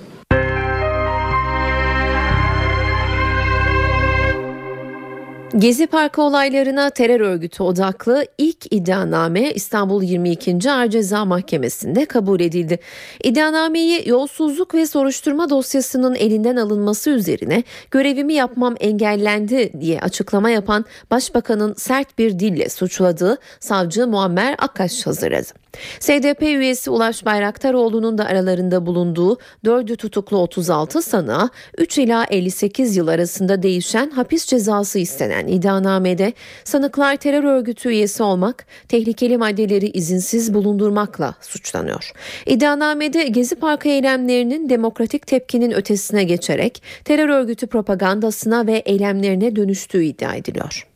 [5.58, 10.70] Gezi Parkı olaylarına terör örgütü odaklı ilk iddianame İstanbul 22.
[10.70, 12.78] Ağır Ceza Mahkemesi'nde kabul edildi.
[13.24, 21.74] İddianameyi yolsuzluk ve soruşturma dosyasının elinden alınması üzerine görevimi yapmam engellendi diye açıklama yapan Başbakanın
[21.74, 25.63] sert bir dille suçladığı savcı Muammer Akkaş hazırladı.
[26.00, 33.08] SDP üyesi Ulaş Bayraktaroğlu'nun da aralarında bulunduğu 4'ü tutuklu 36 sanığa 3 ila 58 yıl
[33.08, 36.32] arasında değişen hapis cezası istenen iddianamede
[36.64, 42.12] sanıklar terör örgütü üyesi olmak, tehlikeli maddeleri izinsiz bulundurmakla suçlanıyor.
[42.46, 50.34] İddianamede Gezi Parkı eylemlerinin demokratik tepkinin ötesine geçerek terör örgütü propagandasına ve eylemlerine dönüştüğü iddia
[50.34, 50.93] ediliyor.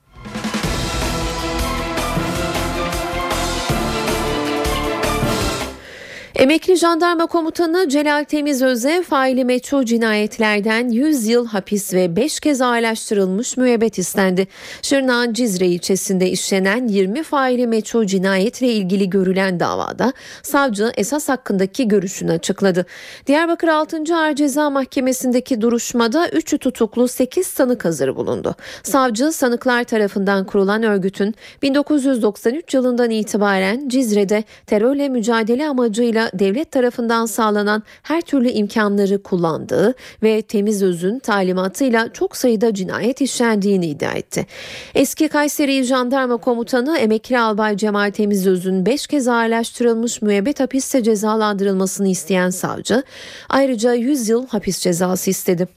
[6.39, 13.57] Emekli jandarma komutanı Celal Temizöz'e faili meçhul cinayetlerden 100 yıl hapis ve 5 kez ağırlaştırılmış
[13.57, 14.47] müebbet istendi.
[14.83, 22.33] Şırnak'ın Cizre ilçesinde işlenen 20 faili meçhul cinayetle ilgili görülen davada savcı esas hakkındaki görüşünü
[22.33, 22.87] açıkladı.
[23.27, 24.03] Diyarbakır 6.
[24.15, 28.55] Ağır Ceza Mahkemesi'ndeki duruşmada 3'ü tutuklu 8 sanık hazır bulundu.
[28.83, 37.83] Savcı sanıklar tarafından kurulan örgütün 1993 yılından itibaren Cizre'de terörle mücadele amacıyla devlet tarafından sağlanan
[38.03, 44.47] her türlü imkanları kullandığı ve temiz özün talimatıyla çok sayıda cinayet işlendiğini iddia etti.
[44.95, 52.51] Eski Kayseri Jandarma Komutanı Emekli Albay Cemal Temizöz'ün 5 kez ağırlaştırılmış müebbet hapiste cezalandırılmasını isteyen
[52.51, 53.03] savcı
[53.49, 55.69] ayrıca 100 yıl hapis cezası istedi.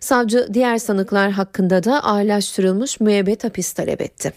[0.00, 4.32] Savcı diğer sanıklar hakkında da ağırlaştırılmış müebbet hapis talep etti.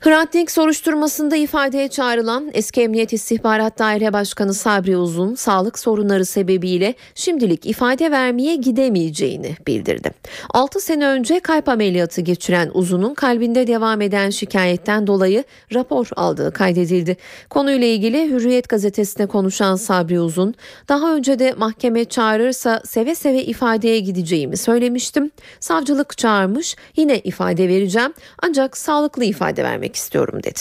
[0.00, 6.94] Hrant Dink soruşturmasında ifadeye çağrılan eski Emniyet İstihbarat Daire Başkanı Sabri Uzun sağlık sorunları sebebiyle
[7.14, 10.10] şimdilik ifade vermeye gidemeyeceğini bildirdi.
[10.50, 17.16] 6 sene önce kalp ameliyatı geçiren Uzun'un kalbinde devam eden şikayetten dolayı rapor aldığı kaydedildi.
[17.50, 20.54] Konuyla ilgili Hürriyet gazetesine konuşan Sabri Uzun,
[20.88, 25.30] daha önce de mahkeme çağırırsa seve seve ifadeye gideceğimi söylemiştim.
[25.60, 30.60] Savcılık çağırmış, yine ifade vereceğim ancak sağlıklı ifade vermek istiyorum dedi.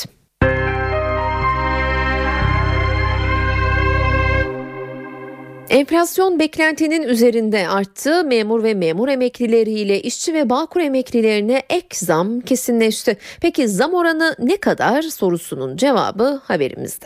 [5.70, 8.24] Enflasyon beklentinin üzerinde arttı.
[8.24, 13.18] Memur ve memur emeklileriyle işçi ve bağkur emeklilerine ek zam kesinleşti.
[13.42, 17.06] Peki zam oranı ne kadar sorusunun cevabı haberimizde.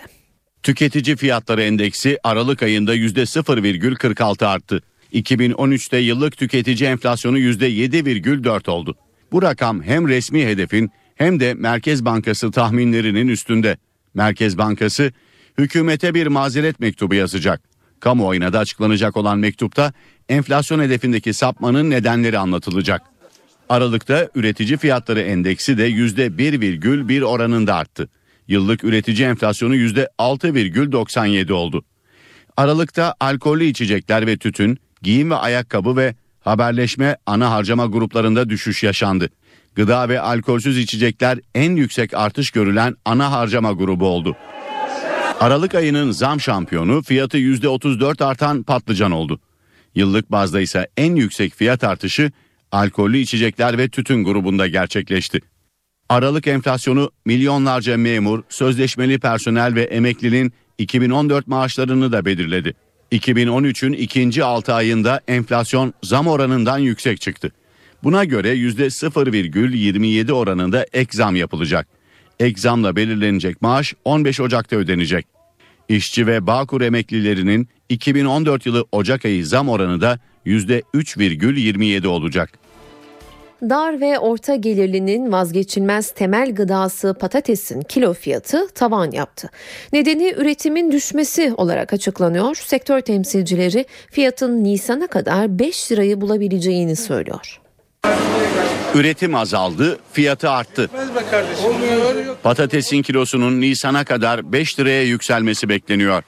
[0.64, 4.82] Tüketici fiyatları endeksi Aralık ayında %0,46 arttı.
[5.14, 8.96] 2013'te yıllık tüketici enflasyonu %7,4 oldu.
[9.32, 13.78] Bu rakam hem resmi hedefin hem de Merkez Bankası tahminlerinin üstünde.
[14.14, 15.12] Merkez Bankası
[15.58, 17.62] hükümete bir mazeret mektubu yazacak.
[18.00, 19.94] Kamuoyuna da açıklanacak olan mektupta
[20.30, 23.02] enflasyon hedefindeki sapmanın nedenleri anlatılacak.
[23.70, 28.10] Aralıkta üretici fiyatları endeksi de %1,1 oranında arttı.
[28.48, 31.86] Yıllık üretici enflasyonu %6,97 oldu.
[32.58, 39.30] Aralıkta alkollü içecekler ve tütün, giyim ve ayakkabı ve haberleşme ana harcama gruplarında düşüş yaşandı.
[39.76, 44.36] Gıda ve alkolsüz içecekler en yüksek artış görülen ana harcama grubu oldu.
[45.40, 49.40] Aralık ayının zam şampiyonu fiyatı %34 artan patlıcan oldu.
[49.96, 52.32] Yıllık bazda ise en yüksek fiyat artışı
[52.72, 55.40] alkollü içecekler ve tütün grubunda gerçekleşti.
[56.10, 62.76] Aralık enflasyonu milyonlarca memur, sözleşmeli personel ve emeklinin 2014 maaşlarını da belirledi.
[63.12, 67.52] 2013'ün ikinci 6 ayında enflasyon zam oranından yüksek çıktı.
[68.04, 71.88] Buna göre %0,27 oranında ek zam yapılacak.
[72.40, 75.28] Ek zamla belirlenecek maaş 15 Ocak'ta ödenecek.
[75.90, 82.50] İşçi ve Bağkur emeklilerinin 2014 yılı Ocak ayı zam oranı da %3,27 olacak.
[83.62, 89.50] Dar ve orta gelirlinin vazgeçilmez temel gıdası patatesin kilo fiyatı tavan yaptı.
[89.94, 92.56] Nedeni üretimin düşmesi olarak açıklanıyor.
[92.56, 97.60] Sektör temsilcileri fiyatın Nisan'a kadar 5 lirayı bulabileceğini söylüyor.
[98.96, 100.90] Üretim azaldı, fiyatı arttı.
[102.44, 106.24] Patatesin kilosunun Nisan'a kadar 5 liraya yükselmesi bekleniyor.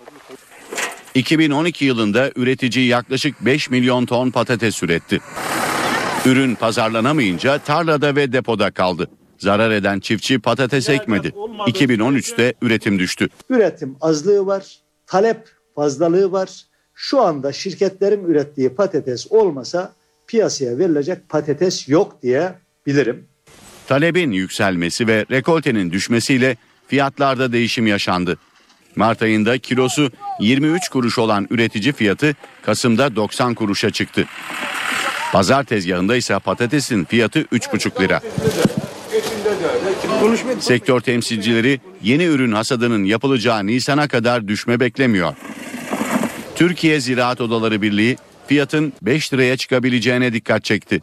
[1.16, 5.20] 2012 yılında üretici yaklaşık 5 milyon ton patates üretti.
[6.26, 9.08] Ürün pazarlanamayınca tarlada ve depoda kaldı.
[9.38, 11.28] Zarar eden çiftçi patates ekmedi.
[11.68, 13.30] 2013'te üretim düştü.
[13.50, 16.50] Üretim azlığı var, talep fazlalığı var.
[16.94, 19.94] Şu anda şirketlerin ürettiği patates olmasa
[20.32, 22.54] piyasaya verilecek patates yok diye
[22.86, 23.28] bilirim.
[23.88, 28.38] Talebin yükselmesi ve rekoltenin düşmesiyle fiyatlarda değişim yaşandı.
[28.96, 34.26] Mart ayında kilosu 23 kuruş olan üretici fiyatı Kasım'da 90 kuruşa çıktı.
[35.32, 38.22] Pazar tezgahında ise patatesin fiyatı 3,5 lira.
[40.60, 45.34] Sektör temsilcileri yeni ürün hasadının yapılacağı Nisan'a kadar düşme beklemiyor.
[46.56, 48.18] Türkiye Ziraat Odaları Birliği
[48.48, 51.02] fiyatın 5 liraya çıkabileceğine dikkat çekti.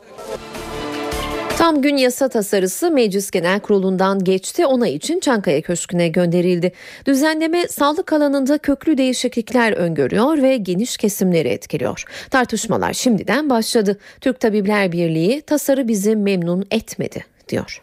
[1.58, 4.66] Tam gün yasa tasarısı Meclis Genel Kurulu'ndan geçti.
[4.66, 6.72] Onay için Çankaya Köşkü'ne gönderildi.
[7.06, 12.04] Düzenleme sağlık alanında köklü değişiklikler öngörüyor ve geniş kesimleri etkiliyor.
[12.30, 13.98] Tartışmalar şimdiden başladı.
[14.20, 17.82] Türk Tabipler Birliği tasarı bizi memnun etmedi diyor.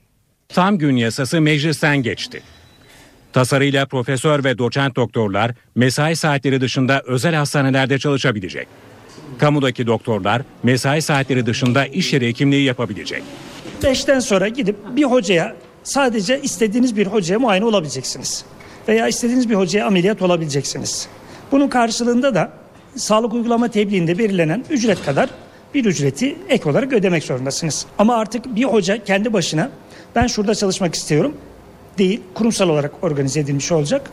[0.50, 2.42] Tam gün yasası meclisten geçti.
[3.34, 8.68] Tasarıyla profesör ve doçent doktorlar mesai saatleri dışında özel hastanelerde çalışabilecek.
[9.38, 13.24] Kamudaki doktorlar mesai saatleri dışında iş yeri hekimliği yapabilecek.
[13.84, 18.46] Beşten sonra gidip bir hocaya sadece istediğiniz bir hocaya muayene olabileceksiniz.
[18.88, 21.08] Veya istediğiniz bir hocaya ameliyat olabileceksiniz.
[21.52, 22.52] Bunun karşılığında da
[22.96, 25.30] sağlık uygulama tebliğinde belirlenen ücret kadar
[25.74, 27.86] bir ücreti ek olarak ödemek zorundasınız.
[27.98, 29.70] Ama artık bir hoca kendi başına
[30.16, 31.38] ben şurada çalışmak istiyorum
[31.98, 34.12] değil kurumsal olarak organize edilmiş olacak.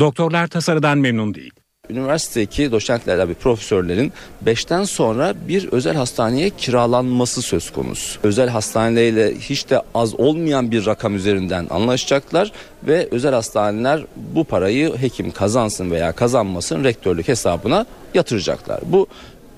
[0.00, 1.52] Doktorlar tasarıdan memnun değil.
[1.90, 4.12] Üniversitedeki doçentlerle bir profesörlerin
[4.46, 8.20] 5'ten sonra bir özel hastaneye kiralanması söz konusu.
[8.22, 14.96] Özel hastaneyle hiç de az olmayan bir rakam üzerinden anlaşacaklar ve özel hastaneler bu parayı
[14.96, 18.80] hekim kazansın veya kazanmasın rektörlük hesabına yatıracaklar.
[18.86, 19.06] Bu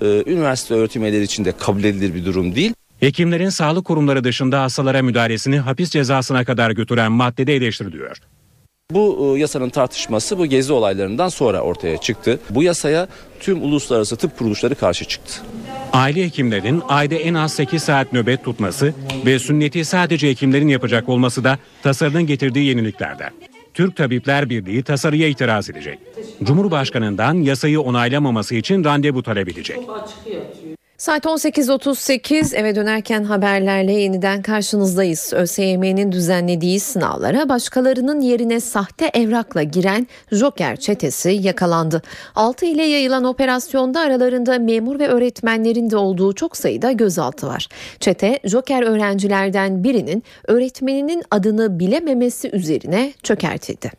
[0.00, 2.74] e, üniversite öğretim üyeleri için de kabul edilir bir durum değil.
[3.00, 8.16] Hekimlerin sağlık kurumları dışında hastalara müdahalesini hapis cezasına kadar götüren maddede eleştiriliyor.
[8.90, 12.40] Bu e, yasanın tartışması bu gezi olaylarından sonra ortaya çıktı.
[12.50, 13.08] Bu yasaya
[13.40, 15.42] tüm uluslararası tıp kuruluşları karşı çıktı.
[15.92, 18.94] Aile hekimlerinin ayda en az 8 saat nöbet tutması
[19.26, 23.30] ve sünneti sadece hekimlerin yapacak olması da tasarının getirdiği yeniliklerden.
[23.74, 25.98] Türk Tabipler Birliği tasarıya itiraz edecek.
[26.42, 29.78] Cumhurbaşkanından yasayı onaylamaması için randevu talep edecek.
[30.98, 35.32] Saat 18.38 eve dönerken haberlerle yeniden karşınızdayız.
[35.32, 42.02] ÖSYM'nin düzenlediği sınavlara başkalarının yerine sahte evrakla giren Joker çetesi yakalandı.
[42.34, 47.68] 6 ile yayılan operasyonda aralarında memur ve öğretmenlerin de olduğu çok sayıda gözaltı var.
[48.00, 53.90] Çete Joker öğrencilerden birinin öğretmeninin adını bilememesi üzerine çökertildi.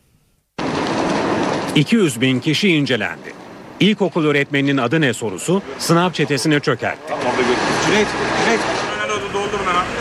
[1.75, 3.34] 200 bin kişi incelendi.
[3.79, 7.13] İlkokul öğretmeninin adı ne sorusu sınav çetesine çökertti.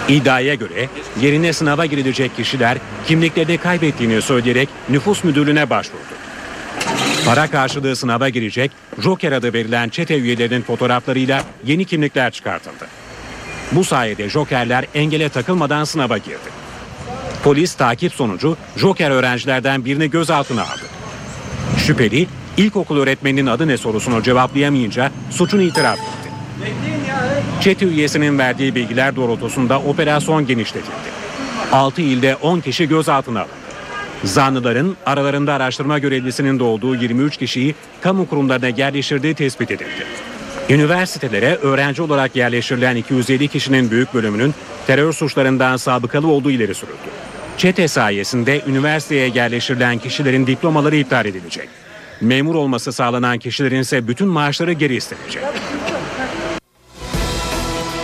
[0.09, 0.89] İddiaya göre
[1.21, 6.15] yerine sınava girilecek kişiler kimliklerini kaybettiğini söyleyerek nüfus müdürlüğüne başvurdu.
[7.27, 12.87] Para karşılığı sınava girecek Joker adı verilen çete üyelerinin fotoğraflarıyla yeni kimlikler çıkartıldı.
[13.73, 16.65] Bu sayede Jokerler engele takılmadan sınava girdi.
[17.45, 20.83] Polis takip sonucu Joker öğrencilerden birini gözaltına aldı.
[21.87, 26.31] Şüpheli İlkokul öğretmeninin adı ne sorusunu cevaplayamayınca suçunu itiraf etti.
[27.61, 31.15] Çete üyesinin verdiği bilgiler doğrultusunda operasyon genişletildi.
[31.73, 33.55] 6 ilde 10 kişi gözaltına alındı.
[34.25, 40.07] Zanlıların aralarında araştırma görevlisinin de olduğu 23 kişiyi kamu kurumlarına yerleştirdiği tespit edildi.
[40.71, 44.55] Üniversitelere öğrenci olarak yerleştirilen 250 kişinin büyük bölümünün
[44.87, 46.95] terör suçlarından sabıkalı olduğu ileri sürüldü.
[47.59, 51.69] Çete sayesinde üniversiteye yerleştirilen kişilerin diplomaları iptal edilecek.
[52.25, 55.43] Memur olması sağlanan kişilerin ise bütün maaşları geri istenecek.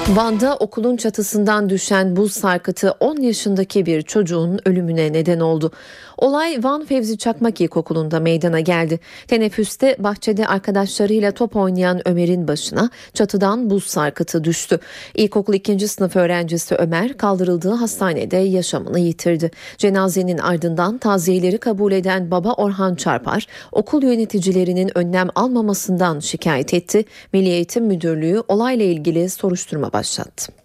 [0.08, 5.72] Van'da okulun çatısından düşen buz sarkıtı 10 yaşındaki bir çocuğun ölümüne neden oldu.
[6.20, 9.00] Olay Van Fevzi Çakmak İlkokulu'nda meydana geldi.
[9.28, 14.78] Teneffüste bahçede arkadaşlarıyla top oynayan Ömer'in başına çatıdan buz sarkıtı düştü.
[15.14, 15.88] İlkokul 2.
[15.88, 19.50] sınıf öğrencisi Ömer kaldırıldığı hastanede yaşamını yitirdi.
[19.78, 27.04] Cenazenin ardından taziyeleri kabul eden baba Orhan Çarpar okul yöneticilerinin önlem almamasından şikayet etti.
[27.32, 30.59] Milli Eğitim Müdürlüğü olayla ilgili soruşturma başlattı.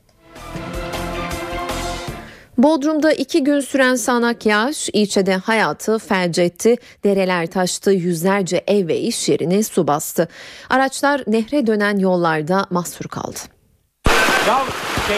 [2.58, 6.76] Bodrum'da iki gün süren sağanak yağış ilçede hayatı felç etti.
[7.04, 10.28] Dereler taştı, yüzlerce ev ve iş yerini su bastı.
[10.70, 13.40] Araçlar nehre dönen yollarda mahsur kaldı.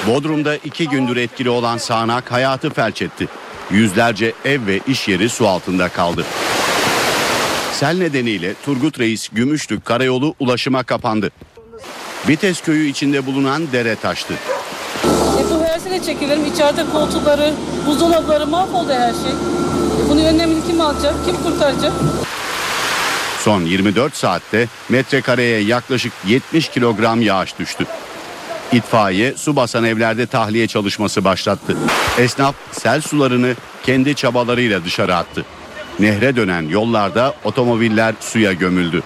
[0.08, 3.28] Bodrum'da iki gündür etkili olan sağanak hayatı felç etti.
[3.72, 6.26] Yüzlerce ev ve iş yeri su altında kaldı.
[7.74, 11.32] Sel nedeniyle Turgut Reis Gümüşlük Karayolu ulaşıma kapandı.
[12.28, 14.34] Vites köyü içinde bulunan dere taştı.
[15.88, 16.46] E bu hersine çekilelim.
[16.46, 17.54] İçeride koltukları,
[17.88, 19.32] buzdolapları mahvoldu her şey.
[20.10, 21.16] Bunun önlemini kim alacak?
[21.26, 21.94] Kim kurtaracak?
[23.40, 27.86] Son 24 saatte metrekareye yaklaşık 70 kilogram yağış düştü.
[28.72, 31.78] İtfaiye su basan evlerde tahliye çalışması başlattı.
[32.18, 35.46] Esnaf sel sularını kendi çabalarıyla dışarı attı.
[36.00, 39.04] Nehre dönen yollarda otomobiller suya gömüldü.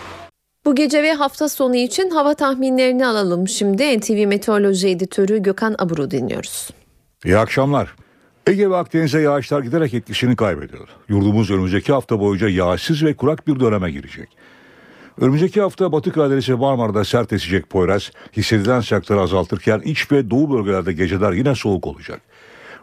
[0.66, 3.48] Bu gece ve hafta sonu için hava tahminlerini alalım.
[3.48, 6.70] Şimdi NTV Meteoroloji Editörü Gökhan Abur'u dinliyoruz.
[7.26, 7.96] İyi akşamlar.
[8.48, 10.90] Ege ve Akdeniz'e yağışlar giderek etkisini kaybediyor.
[11.10, 14.30] Yurdumuz önümüzdeki hafta boyunca yağışsız ve kurak bir döneme girecek.
[15.22, 20.54] Önümüzdeki hafta Batı Karadeniz ve Marmara'da sert esecek Poyraz, hissedilen sıcaklığı azaltırken iç ve doğu
[20.54, 22.22] bölgelerde geceler yine soğuk olacak.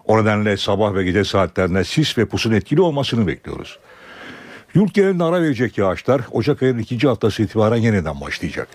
[0.05, 3.79] O nedenle sabah ve gece saatlerinde sis ve pusun etkili olmasını bekliyoruz.
[4.75, 8.69] Yurt genelinde ara verecek yağışlar Ocak ayının ikinci haftası itibaren yeniden başlayacak.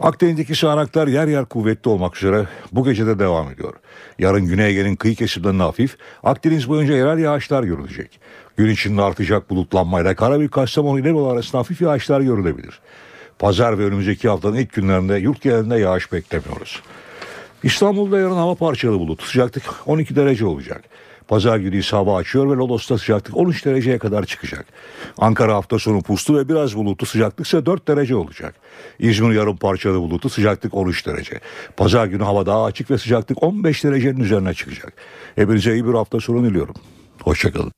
[0.00, 3.74] Akdeniz'deki sağanaklar yer yer kuvvetli olmak üzere bu gece de devam ediyor.
[4.18, 8.20] Yarın Güney Ege'nin kıyı kesimlerinde hafif, Akdeniz boyunca yerel yağışlar görülecek.
[8.56, 12.80] Gün içinde artacak bulutlanmayla Karabük, Kastamonu ile Bolu arasında hafif yağışlar görülebilir.
[13.38, 16.82] Pazar ve önümüzdeki haftanın ilk günlerinde yurt genelinde yağış beklemiyoruz.
[17.62, 19.22] İstanbul'da yarın hava parçalı bulut.
[19.22, 20.84] Sıcaklık 12 derece olacak.
[21.28, 24.66] Pazar günü hava açıyor ve Lodos'ta sıcaklık 13 dereceye kadar çıkacak.
[25.18, 28.54] Ankara hafta sonu puslu ve biraz bulutlu sıcaklık ise 4 derece olacak.
[28.98, 31.40] İzmir yarım parçalı bulutlu sıcaklık 13 derece.
[31.76, 34.92] Pazar günü hava daha açık ve sıcaklık 15 derecenin üzerine çıkacak.
[35.34, 36.74] Hepinize iyi bir hafta sonu diliyorum.
[37.22, 37.72] Hoşçakalın.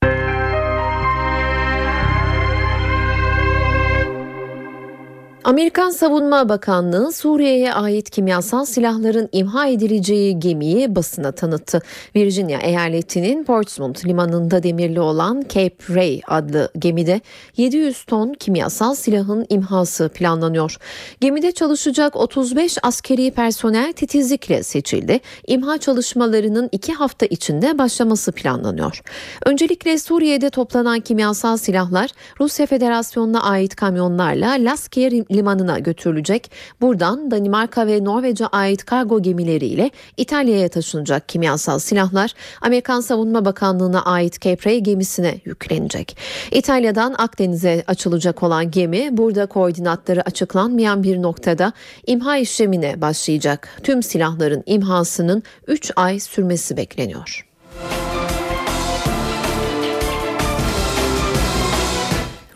[5.48, 11.82] Amerikan Savunma Bakanlığı Suriye'ye ait kimyasal silahların imha edileceği gemiyi basına tanıttı.
[12.16, 17.20] Virginia eyaletinin Portsmouth limanında demirli olan Cape Ray adlı gemide
[17.56, 20.76] 700 ton kimyasal silahın imhası planlanıyor.
[21.20, 25.20] Gemide çalışacak 35 askeri personel titizlikle seçildi.
[25.46, 29.00] İmha çalışmalarının iki hafta içinde başlaması planlanıyor.
[29.46, 35.08] Öncelikle Suriye'de toplanan kimyasal silahlar Rusya Federasyonu'na ait kamyonlarla Laskiye
[35.38, 36.50] limanına götürülecek.
[36.80, 44.40] Buradan Danimarka ve Norveç'e ait kargo gemileriyle İtalya'ya taşınacak kimyasal silahlar Amerikan Savunma Bakanlığı'na ait
[44.40, 46.16] Cape gemisine yüklenecek.
[46.52, 51.72] İtalya'dan Akdeniz'e açılacak olan gemi burada koordinatları açıklanmayan bir noktada
[52.06, 53.68] imha işlemine başlayacak.
[53.82, 57.47] Tüm silahların imhasının 3 ay sürmesi bekleniyor.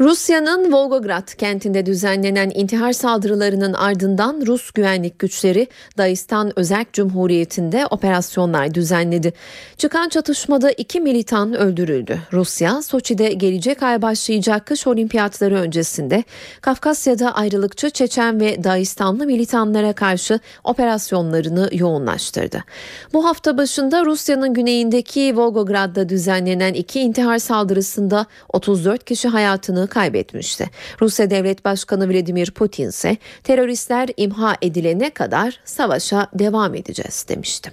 [0.03, 9.33] Rusya'nın Volgograd kentinde düzenlenen intihar saldırılarının ardından Rus güvenlik güçleri Dağistan Özerk Cumhuriyeti'nde operasyonlar düzenledi.
[9.77, 12.19] Çıkan çatışmada iki militan öldürüldü.
[12.33, 16.25] Rusya, Soçi'de gelecek ay başlayacak kış olimpiyatları öncesinde
[16.61, 22.65] Kafkasya'da ayrılıkçı Çeçen ve Dağistanlı militanlara karşı operasyonlarını yoğunlaştırdı.
[23.13, 30.71] Bu hafta başında Rusya'nın güneyindeki Volgograd'da düzenlenen iki intihar saldırısında 34 kişi hayatını kaybetmişti.
[31.01, 37.73] Rusya Devlet Başkanı Vladimir Putin ise teröristler imha edilene kadar savaşa devam edeceğiz demişti.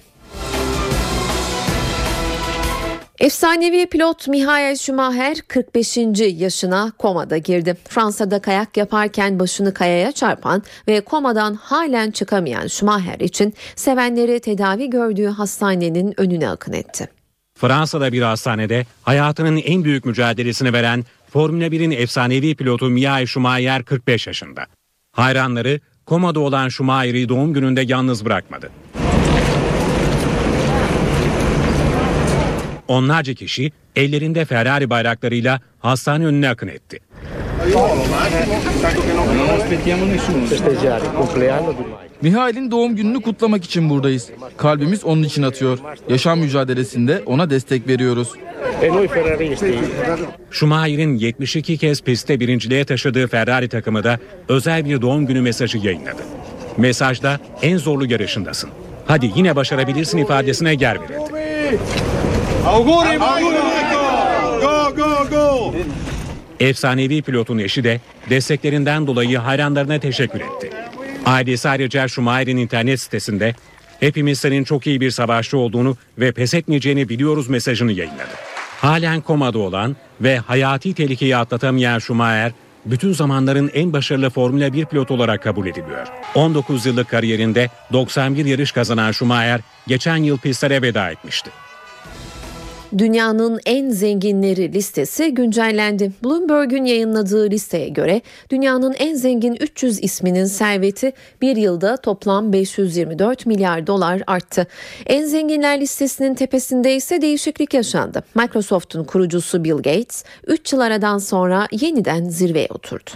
[3.19, 5.97] Efsanevi pilot Michael Schumacher 45.
[6.19, 7.77] yaşına komada girdi.
[7.89, 15.27] Fransa'da kayak yaparken başını kayaya çarpan ve komadan halen çıkamayan Schumacher için sevenleri tedavi gördüğü
[15.27, 17.09] hastanenin önüne akın etti.
[17.59, 24.27] Fransa'da bir hastanede hayatının en büyük mücadelesini veren Formula 1'in efsanevi pilotu Michael Schumacher 45
[24.27, 24.65] yaşında.
[25.11, 28.71] Hayranları komada olan Schumacher'i doğum gününde yalnız bırakmadı.
[32.87, 36.99] Onlarca kişi ellerinde Ferrari bayraklarıyla hastane önüne akın etti.
[42.21, 44.29] Mihail'in doğum gününü kutlamak için buradayız.
[44.57, 45.79] Kalbimiz onun için atıyor.
[46.09, 48.29] Yaşam mücadelesinde ona destek veriyoruz.
[50.51, 56.21] Schumacher'in 72 kez pistte birinciliğe taşıdığı Ferrari takımı da özel bir doğum günü mesajı yayınladı.
[56.77, 58.69] Mesajda en zorlu yarışındasın.
[59.07, 61.79] Hadi yine başarabilirsin ifadesine yer verildi.
[64.61, 65.73] Go, go, go.
[66.59, 67.99] Efsanevi pilotun eşi de
[68.29, 70.69] desteklerinden dolayı hayranlarına teşekkür etti.
[71.29, 73.55] Ailesi ayrıca Schumacher'in internet sitesinde
[73.99, 78.33] hepimiz senin çok iyi bir savaşçı olduğunu ve pes etmeyeceğini biliyoruz mesajını yayınladı.
[78.81, 82.51] Halen komada olan ve hayati tehlikeyi atlatamayan Schumacher,
[82.85, 86.07] bütün zamanların en başarılı Formula 1 pilot olarak kabul ediliyor.
[86.35, 91.49] 19 yıllık kariyerinde 91 yarış kazanan Schumacher geçen yıl pistlere veda etmişti.
[92.97, 96.11] Dünyanın en zenginleri listesi güncellendi.
[96.23, 98.21] Bloomberg'un yayınladığı listeye göre
[98.51, 101.11] dünyanın en zengin 300 isminin serveti
[101.41, 104.67] bir yılda toplam 524 milyar dolar arttı.
[105.05, 108.23] En zenginler listesinin tepesinde ise değişiklik yaşandı.
[108.35, 113.09] Microsoft'un kurucusu Bill Gates 3 yıl aradan sonra yeniden zirveye oturdu.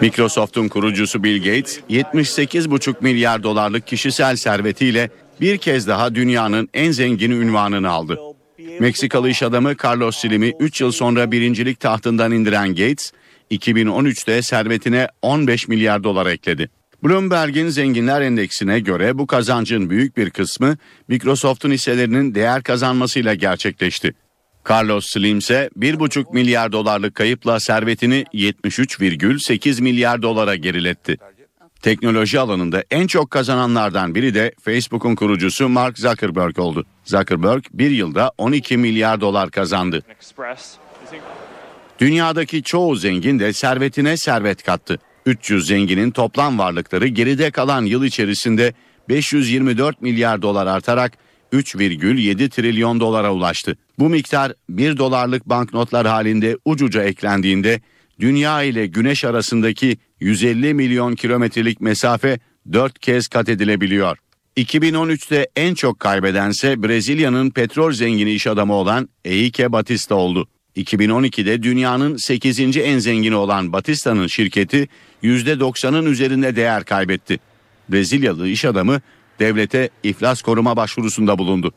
[0.00, 5.10] Microsoft'un kurucusu Bill Gates 78,5 milyar dolarlık kişisel servetiyle
[5.40, 8.18] bir kez daha dünyanın en zengini ünvanını aldı.
[8.80, 13.12] Meksikalı iş adamı Carlos Slim'i 3 yıl sonra birincilik tahtından indiren Gates,
[13.50, 16.70] 2013'te servetine 15 milyar dolar ekledi.
[17.04, 20.76] Bloomberg'in zenginler endeksine göre bu kazancın büyük bir kısmı
[21.08, 24.14] Microsoft'un hisselerinin değer kazanmasıyla gerçekleşti.
[24.70, 31.16] Carlos Slim ise 1,5 milyar dolarlık kayıpla servetini 73,8 milyar dolara geriletti.
[31.82, 36.86] Teknoloji alanında en çok kazananlardan biri de Facebook'un kurucusu Mark Zuckerberg oldu.
[37.04, 40.02] Zuckerberg bir yılda 12 milyar dolar kazandı.
[41.98, 44.98] Dünyadaki çoğu zengin de servetine servet kattı.
[45.26, 48.72] 300 zenginin toplam varlıkları geride kalan yıl içerisinde
[49.08, 51.12] 524 milyar dolar artarak
[51.52, 53.76] 3,7 trilyon dolara ulaştı.
[53.98, 57.80] Bu miktar 1 dolarlık banknotlar halinde ucuca eklendiğinde
[58.20, 62.38] dünya ile güneş arasındaki 150 milyon kilometrelik mesafe
[62.72, 64.18] 4 kez kat edilebiliyor.
[64.56, 70.48] 2013'te en çok kaybedense Brezilya'nın petrol zengini iş adamı olan Eike Batista oldu.
[70.76, 72.76] 2012'de dünyanın 8.
[72.76, 74.88] en zengini olan Batista'nın şirketi
[75.22, 77.40] %90'ın üzerinde değer kaybetti.
[77.88, 79.00] Brezilyalı iş adamı
[79.38, 81.72] devlete iflas koruma başvurusunda bulundu.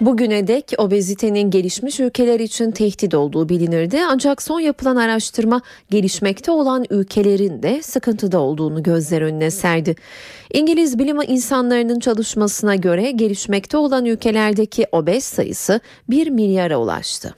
[0.00, 6.84] Bugüne dek obezitenin gelişmiş ülkeler için tehdit olduğu bilinirdi ancak son yapılan araştırma gelişmekte olan
[6.90, 9.96] ülkelerin de sıkıntıda olduğunu gözler önüne serdi.
[10.52, 17.34] İngiliz bilim insanlarının çalışmasına göre gelişmekte olan ülkelerdeki obez sayısı 1 milyara ulaştı.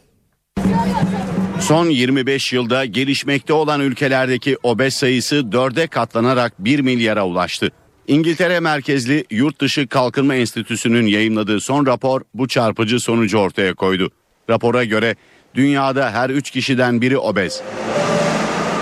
[1.60, 7.70] Son 25 yılda gelişmekte olan ülkelerdeki obez sayısı 4'e katlanarak 1 milyara ulaştı.
[8.08, 14.10] İngiltere merkezli Yurt Dışı Kalkınma Enstitüsü'nün yayımladığı son rapor bu çarpıcı sonucu ortaya koydu.
[14.50, 15.16] Rapora göre
[15.54, 17.62] dünyada her 3 kişiden biri obez.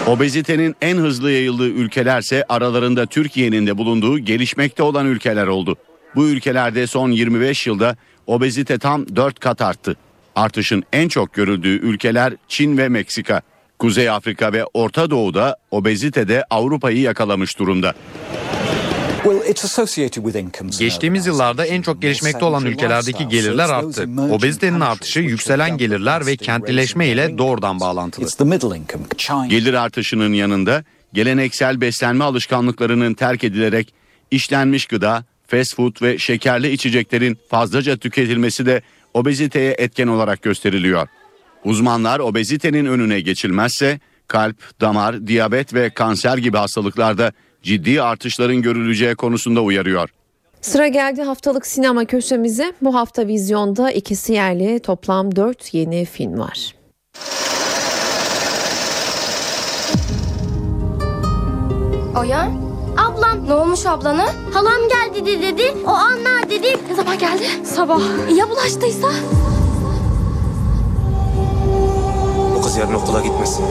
[0.06, 5.76] Obezitenin en hızlı yayıldığı ülkelerse aralarında Türkiye'nin de bulunduğu gelişmekte olan ülkeler oldu.
[6.14, 7.96] Bu ülkelerde son 25 yılda
[8.26, 9.96] obezite tam 4 kat arttı.
[10.34, 13.42] Artışın en çok görüldüğü ülkeler Çin ve Meksika.
[13.78, 17.94] Kuzey Afrika ve Orta Doğu'da obezitede Avrupa'yı yakalamış durumda.
[20.78, 24.08] Geçtiğimiz yıllarda en çok gelişmekte olan ülkelerdeki gelirler arttı.
[24.30, 28.24] Obezitenin artışı yükselen gelirler ve kentlileşme ile doğrudan bağlantılı.
[29.48, 33.94] Gelir artışının yanında geleneksel beslenme alışkanlıklarının terk edilerek
[34.30, 38.82] işlenmiş gıda, fast food ve şekerli içeceklerin fazlaca tüketilmesi de
[39.14, 41.08] obeziteye etken olarak gösteriliyor.
[41.64, 47.32] Uzmanlar obezitenin önüne geçilmezse kalp, damar, diyabet ve kanser gibi hastalıklarda
[47.62, 50.08] ciddi artışların görüleceği konusunda uyarıyor.
[50.60, 52.72] Sıra geldi haftalık sinema köşemize.
[52.82, 56.74] Bu hafta vizyonda ikisi yerli toplam 4 yeni film var.
[62.20, 62.50] Oya?
[62.96, 63.48] Ablam.
[63.48, 64.26] Ne olmuş ablana?
[64.54, 65.74] Halam geldi dedi dedi.
[65.86, 66.76] O anlar dedi.
[66.90, 67.44] Ne zaman geldi?
[67.64, 68.00] Sabah.
[68.36, 69.08] Ya bulaştıysa?
[72.56, 73.64] Bu kız yarın okula gitmesin.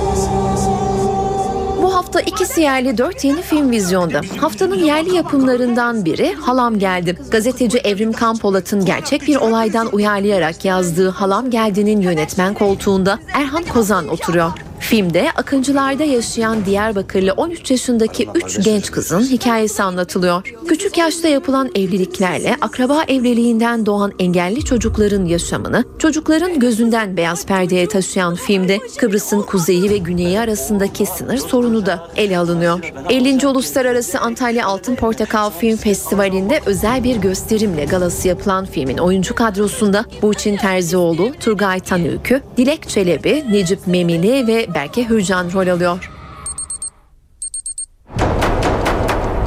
[1.81, 4.21] Bu hafta ikisi yerli dört yeni film vizyonda.
[4.37, 7.17] Haftanın yerli yapımlarından biri Halam Geldi.
[7.31, 14.51] Gazeteci Evrim Kampolat'ın gerçek bir olaydan uyarlayarak yazdığı Halam Geldi'nin yönetmen koltuğunda Erhan Kozan oturuyor.
[14.79, 20.53] Filmde Akıncılar'da yaşayan Diyarbakırlı 13 yaşındaki 3 genç kızın hikayesi anlatılıyor.
[20.67, 28.35] Küçük yaşta yapılan evliliklerle akraba evliliğinden doğan engelli çocukların yaşamını çocukların gözünden beyaz perdeye taşıyan
[28.35, 32.79] filmde Kıbrıs'ın kuzeyi ve güneyi arasındaki sınır sorunu da ele alınıyor.
[33.09, 33.47] 50.
[33.47, 40.57] Uluslararası Antalya Altın Portakal Film Festivali'nde özel bir gösterimle galası yapılan filmin oyuncu kadrosunda Burçin
[40.57, 46.09] Terzioğlu, Turgay Tanükü, Dilek Çelebi, Necip Memili ve Berke Hürcan rol alıyor.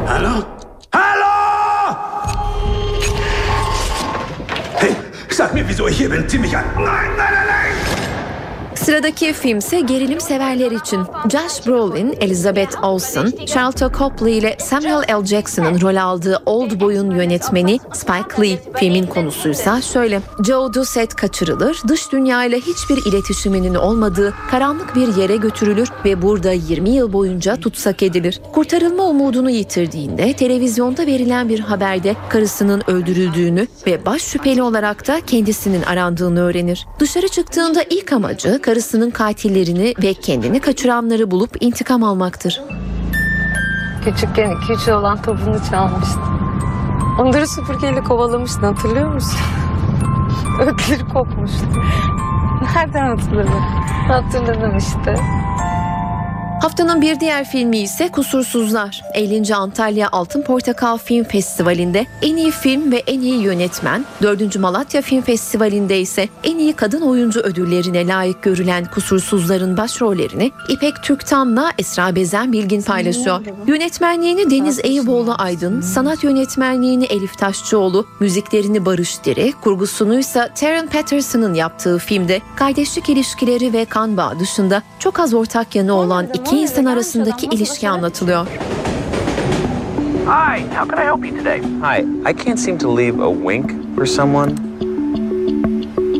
[0.08, 0.44] Hallo?
[0.90, 1.96] Hallo!
[4.76, 4.96] Hey,
[5.30, 6.28] sag mir, wieso ich hier bin.
[6.28, 6.64] Zieh an.
[6.76, 6.84] Nein,
[7.16, 7.41] nein, nein!
[8.84, 11.00] Sıradaki film ise gerilim severler için.
[11.32, 15.24] Josh Brolin, Elizabeth Olsen, Charlton Copley ile Samuel L.
[15.24, 18.58] Jackson'ın rol aldığı Old Boy'un yönetmeni Spike Lee.
[18.76, 20.20] Filmin konusuysa şöyle.
[20.46, 26.90] Joe Doucette kaçırılır, dış dünyayla hiçbir iletişiminin olmadığı karanlık bir yere götürülür ve burada 20
[26.90, 28.40] yıl boyunca tutsak edilir.
[28.52, 35.82] Kurtarılma umudunu yitirdiğinde televizyonda verilen bir haberde karısının öldürüldüğünü ve baş şüpheli olarak da kendisinin
[35.82, 36.86] arandığını öğrenir.
[37.00, 42.60] Dışarı çıktığında ilk amacı karısının katillerini ve kendini kaçıranları bulup intikam almaktır.
[44.04, 46.22] Küçükken 2-3 olan topunu çalmıştım.
[47.20, 49.40] Onları süpürgeyle kovalamıştın hatırlıyor musun?
[50.60, 51.66] Ödleri kopmuştu.
[52.74, 53.60] Nereden hatırladın?
[54.08, 55.14] Hatırladım işte.
[56.62, 59.02] Haftanın bir diğer filmi ise Kusursuzlar.
[59.14, 59.54] 50.
[59.54, 64.58] Antalya Altın Portakal Film Festivali'nde en iyi film ve en iyi yönetmen, 4.
[64.58, 71.72] Malatya Film Festivali'nde ise en iyi kadın oyuncu ödüllerine layık görülen Kusursuzların başrollerini İpek Türktan'la
[71.78, 73.40] Esra Bezen Bilgin paylaşıyor.
[73.66, 81.54] Yönetmenliğini Deniz Eyüboğlu Aydın, sanat yönetmenliğini Elif Taşçıoğlu, müziklerini Barış Diri, kurgusunu ise Taron Patterson'ın
[81.54, 86.84] yaptığı filmde kardeşlik ilişkileri ve kan bağı dışında çok az ortak yanı olan iki insan
[86.84, 88.46] arasındaki ilişki anlatılıyor.
[90.26, 91.60] Hi, how can I help you today?
[91.60, 94.71] Hi, I can't seem to leave a wink for someone.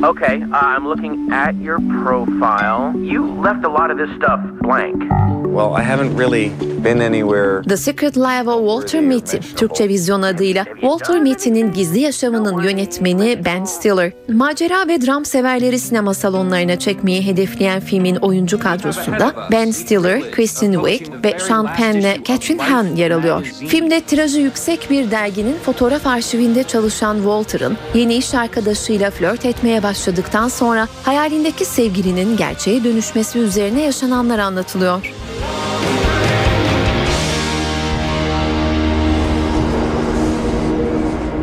[0.03, 2.93] Okay, uh, I'm looking at your profile.
[2.99, 5.01] You left a lot of this stuff blank.
[5.47, 6.49] Well, I haven't really
[6.85, 7.63] been anywhere.
[7.63, 10.65] The Secret Life of Walter Mitty, Türkçe vizyon adıyla.
[10.81, 14.13] Walter Mitty'nin gizli yaşamının yönetmeni Ben Stiller.
[14.29, 21.25] Macera ve dram severleri sinema salonlarına çekmeyi hedefleyen filmin oyuncu kadrosunda Ben Stiller, Kristen Wiig
[21.25, 23.43] ve Sean Penn'le Catherine Hahn yer alıyor.
[23.69, 30.49] Filmde tirajı yüksek bir derginin fotoğraf arşivinde çalışan Walter'ın yeni iş arkadaşıyla flört etmeye başladıktan
[30.49, 35.12] sonra hayalindeki sevgilinin gerçeğe dönüşmesi üzerine yaşananlar anlatılıyor.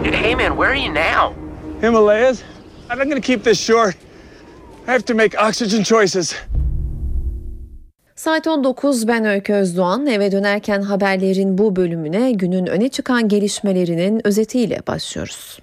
[0.03, 1.35] Hey man, where are you now?
[1.81, 2.39] Himalayas?
[2.91, 3.95] I'm going to keep this short.
[4.87, 6.35] I have to make oxygen choices.
[8.15, 14.79] Saat 19 ben Öykü Özdoğan eve dönerken haberlerin bu bölümüne günün öne çıkan gelişmelerinin özetiyle
[14.87, 15.59] başlıyoruz.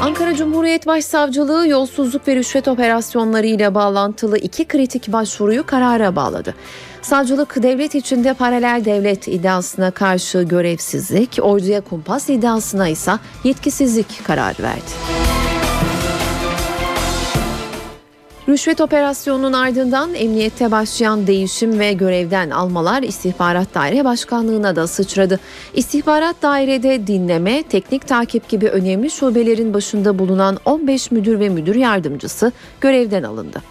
[0.00, 6.54] Ankara Cumhuriyet Başsavcılığı yolsuzluk ve rüşvet operasyonları ile bağlantılı iki kritik başvuruyu karara bağladı.
[7.02, 13.12] Savcılık devlet içinde paralel devlet iddiasına karşı görevsizlik, orduya kumpas iddiasına ise
[13.44, 14.90] yetkisizlik kararı verdi.
[18.50, 25.40] Rüşvet operasyonunun ardından emniyette başlayan değişim ve görevden almalar istihbarat daire başkanlığına da sıçradı.
[25.74, 32.52] İstihbarat dairede dinleme, teknik takip gibi önemli şubelerin başında bulunan 15 müdür ve müdür yardımcısı
[32.80, 33.62] görevden alındı.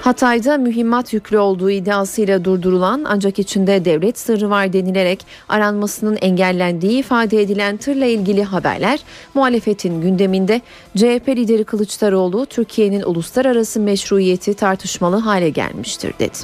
[0.00, 7.42] Hatay'da mühimmat yüklü olduğu iddiasıyla durdurulan ancak içinde devlet sırrı var denilerek aranmasının engellendiği ifade
[7.42, 9.00] edilen tırla ilgili haberler
[9.34, 10.60] muhalefetin gündeminde
[10.96, 16.38] CHP lideri Kılıçdaroğlu Türkiye'nin uluslararası meşruiyeti tartışmalı hale gelmiştir dedi.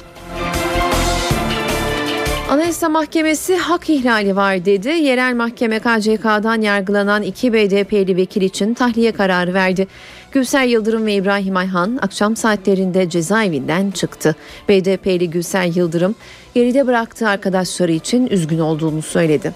[2.49, 4.87] Anayasa Mahkemesi hak ihlali var dedi.
[4.87, 9.87] Yerel mahkeme KCK'dan yargılanan iki BDP'li vekil için tahliye kararı verdi.
[10.31, 14.35] Gülser Yıldırım ve İbrahim Ayhan akşam saatlerinde cezaevinden çıktı.
[14.69, 16.15] BDP'li Gülser Yıldırım
[16.53, 19.53] geride bıraktığı arkadaşları için üzgün olduğunu söyledi.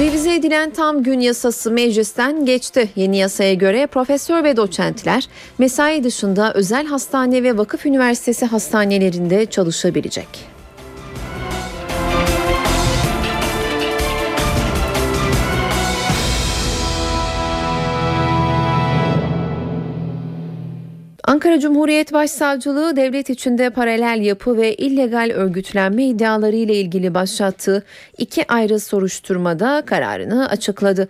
[0.00, 2.88] Revize edilen tam gün yasası meclisten geçti.
[2.96, 10.55] Yeni yasaya göre profesör ve doçentler mesai dışında özel hastane ve vakıf üniversitesi hastanelerinde çalışabilecek.
[21.26, 27.82] Ankara Cumhuriyet Başsavcılığı devlet içinde paralel yapı ve illegal örgütlenme iddiaları ile ilgili başlattığı
[28.18, 31.08] iki ayrı soruşturmada kararını açıkladı.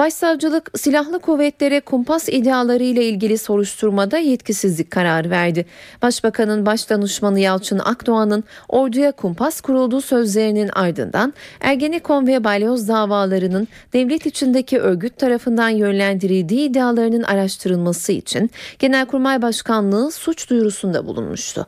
[0.00, 5.66] Başsavcılık silahlı kuvvetlere kumpas iddiaları ile ilgili soruşturmada yetkisizlik kararı verdi.
[6.02, 14.78] Başbakanın başdanışmanı Yalçın Akdoğan'ın orduya kumpas kurulduğu sözlerinin ardından Ergenekon ve Balyoz davalarının devlet içindeki
[14.78, 21.66] örgüt tarafından yönlendirildiği iddialarının araştırılması için Genelkurmay Başkanlığı suç duyurusunda bulunmuştu.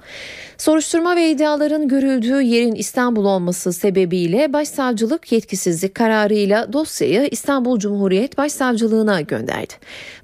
[0.63, 9.21] Soruşturma ve iddiaların görüldüğü yerin İstanbul olması sebebiyle başsavcılık yetkisizlik kararıyla dosyayı İstanbul Cumhuriyet Başsavcılığına
[9.21, 9.73] gönderdi.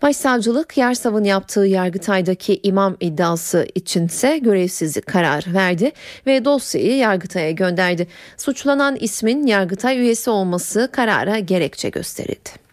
[0.03, 5.93] Başsavcılık Yarsav'ın yaptığı Yargıtay'daki imam iddiası içinse görevsizlik kararı verdi
[6.27, 8.09] ve dosyayı Yargıtay'a gönderdi.
[8.37, 12.68] Suçlanan ismin Yargıtay üyesi olması karara gerekçe gösterildi.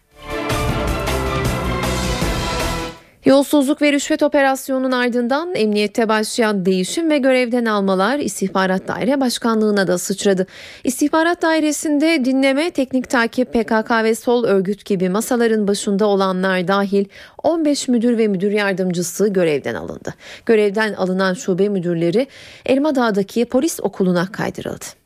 [3.26, 9.98] Yolsuzluk ve rüşvet operasyonunun ardından emniyette başlayan değişim ve görevden almalar İstihbarat Daire Başkanlığı'na da
[9.98, 10.46] sıçradı.
[10.84, 17.04] İstihbarat Dairesi'nde dinleme, teknik takip, PKK ve sol örgüt gibi masaların başında olanlar dahil
[17.42, 20.14] 15 müdür ve müdür yardımcısı görevden alındı.
[20.46, 22.26] Görevden alınan şube müdürleri
[22.66, 25.05] Elmadağ'daki polis okuluna kaydırıldı.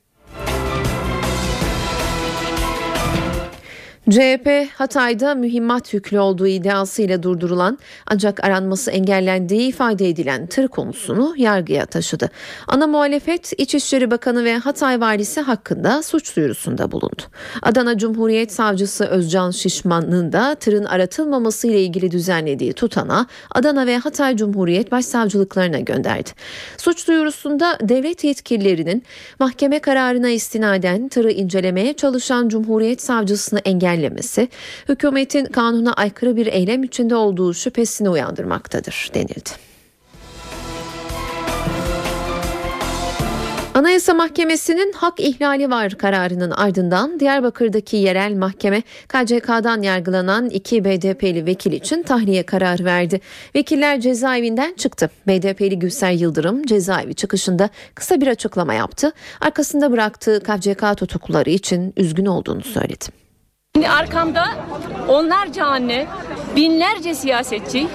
[4.10, 11.86] CHP Hatay'da mühimmat yüklü olduğu iddiasıyla durdurulan ancak aranması engellendiği ifade edilen tır konusunu yargıya
[11.86, 12.30] taşıdı.
[12.68, 17.22] Ana muhalefet İçişleri Bakanı ve Hatay Valisi hakkında suç duyurusunda bulundu.
[17.62, 24.36] Adana Cumhuriyet Savcısı Özcan Şişman'ın da tırın aratılmaması ile ilgili düzenlediği tutana Adana ve Hatay
[24.36, 26.30] Cumhuriyet Başsavcılıklarına gönderdi.
[26.76, 29.02] Suç duyurusunda devlet yetkililerinin
[29.38, 34.48] mahkeme kararına istinaden tırı incelemeye çalışan Cumhuriyet Savcısını engellemesi engellemesi
[34.88, 39.50] hükümetin kanuna aykırı bir eylem içinde olduğu şüphesini uyandırmaktadır denildi.
[43.74, 51.72] Anayasa Mahkemesi'nin hak ihlali var kararının ardından Diyarbakır'daki yerel mahkeme KCK'dan yargılanan iki BDP'li vekil
[51.72, 53.20] için tahliye kararı verdi.
[53.54, 55.10] Vekiller cezaevinden çıktı.
[55.26, 59.12] BDP'li Gülser Yıldırım cezaevi çıkışında kısa bir açıklama yaptı.
[59.40, 63.29] Arkasında bıraktığı KCK tutukluları için üzgün olduğunu söyledi.
[63.76, 64.44] Şimdi arkamda
[65.08, 66.06] onlarca anne,
[66.56, 67.86] binlerce siyasetçi,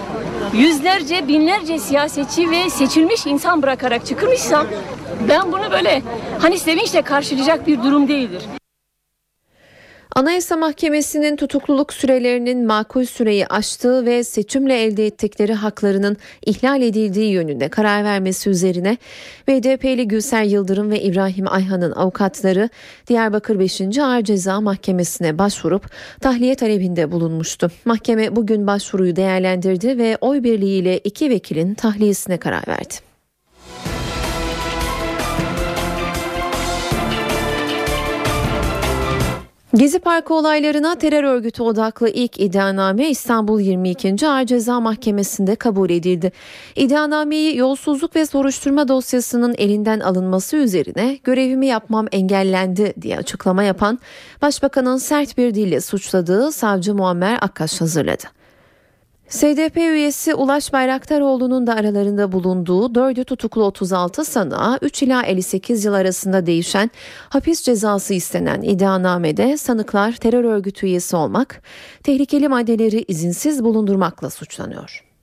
[0.54, 4.68] yüzlerce, binlerce siyasetçi ve seçilmiş insan bırakarak çıkmışsam
[5.30, 6.02] ben bunu böyle
[6.42, 8.42] hani sevinçle karşılayacak bir durum değildir.
[10.16, 17.70] Anayasa Mahkemesi'nin tutukluluk sürelerinin makul süreyi aştığı ve seçimle elde ettikleri haklarının ihlal edildiği yönünde
[17.70, 18.98] karar vermesi üzerine
[19.48, 22.70] BDP'li Gülser Yıldırım ve İbrahim Ayhan'ın avukatları
[23.08, 23.82] Diyarbakır 5.
[24.00, 25.90] Ağır Ceza Mahkemesi'ne başvurup
[26.22, 27.72] tahliye talebinde bulunmuştu.
[27.86, 33.05] Mahkeme bugün başvuruyu değerlendirdi ve oy birliğiyle iki vekilin tahliyesine karar verdi.
[39.76, 44.28] Gezi Parkı olaylarına terör örgütü odaklı ilk iddianame İstanbul 22.
[44.28, 46.32] Ağır Ceza Mahkemesi'nde kabul edildi.
[46.76, 54.00] İddianameyi yolsuzluk ve soruşturma dosyasının elinden alınması üzerine görevimi yapmam engellendi diye açıklama yapan
[54.42, 58.24] Başbakanın sert bir dille suçladığı savcı Muammer Akkaş hazırladı.
[59.30, 65.94] SDP üyesi Ulaş Bayraktaroğlu'nun da aralarında bulunduğu 4'ü tutuklu 36 sanığa 3 ila 58 yıl
[65.94, 66.92] arasında değişen
[67.30, 71.62] hapis cezası istenen iddianamede sanıklar terör örgütü üyesi olmak,
[72.04, 75.15] tehlikeli maddeleri izinsiz bulundurmakla suçlanıyor.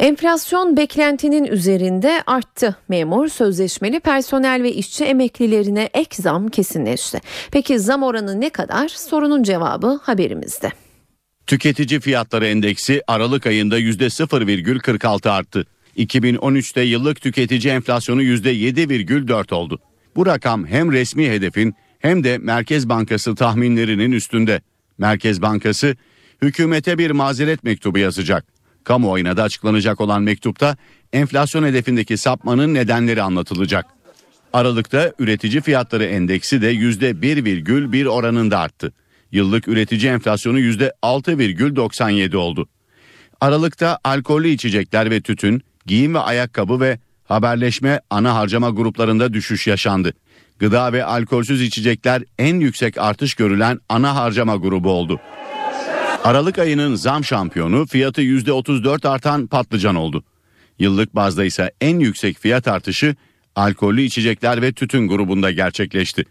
[0.00, 2.76] Enflasyon beklentinin üzerinde arttı.
[2.88, 7.20] Memur, sözleşmeli personel ve işçi emeklilerine ek zam kesinleşti.
[7.52, 8.88] Peki zam oranı ne kadar?
[8.88, 10.72] Sorunun cevabı haberimizde.
[11.46, 15.66] Tüketici fiyatları endeksi Aralık ayında %0,46 arttı.
[15.96, 19.80] 2013'te yıllık tüketici enflasyonu %7,4 oldu.
[20.16, 24.60] Bu rakam hem resmi hedefin hem de Merkez Bankası tahminlerinin üstünde.
[24.98, 25.96] Merkez Bankası
[26.42, 28.59] hükümete bir mazeret mektubu yazacak.
[28.84, 30.76] Kamuoyuna da açıklanacak olan mektupta
[31.12, 33.86] enflasyon hedefindeki sapmanın nedenleri anlatılacak.
[34.52, 38.92] Aralıkta üretici fiyatları endeksi de %1,1 oranında arttı.
[39.32, 42.68] Yıllık üretici enflasyonu %6,97 oldu.
[43.40, 50.12] Aralıkta alkollü içecekler ve tütün, giyim ve ayakkabı ve haberleşme ana harcama gruplarında düşüş yaşandı.
[50.58, 55.20] Gıda ve alkolsüz içecekler en yüksek artış görülen ana harcama grubu oldu.
[56.24, 60.24] Aralık ayının zam şampiyonu fiyatı %34 artan patlıcan oldu.
[60.78, 63.14] Yıllık bazda ise en yüksek fiyat artışı
[63.56, 66.24] alkollü içecekler ve tütün grubunda gerçekleşti.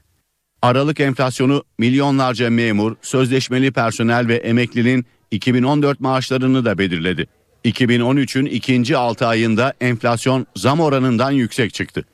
[0.61, 7.27] Aralık enflasyonu milyonlarca memur, sözleşmeli personel ve emeklinin 2014 maaşlarını da belirledi.
[7.65, 12.05] 2013'ün ikinci 6 ayında enflasyon zam oranından yüksek çıktı.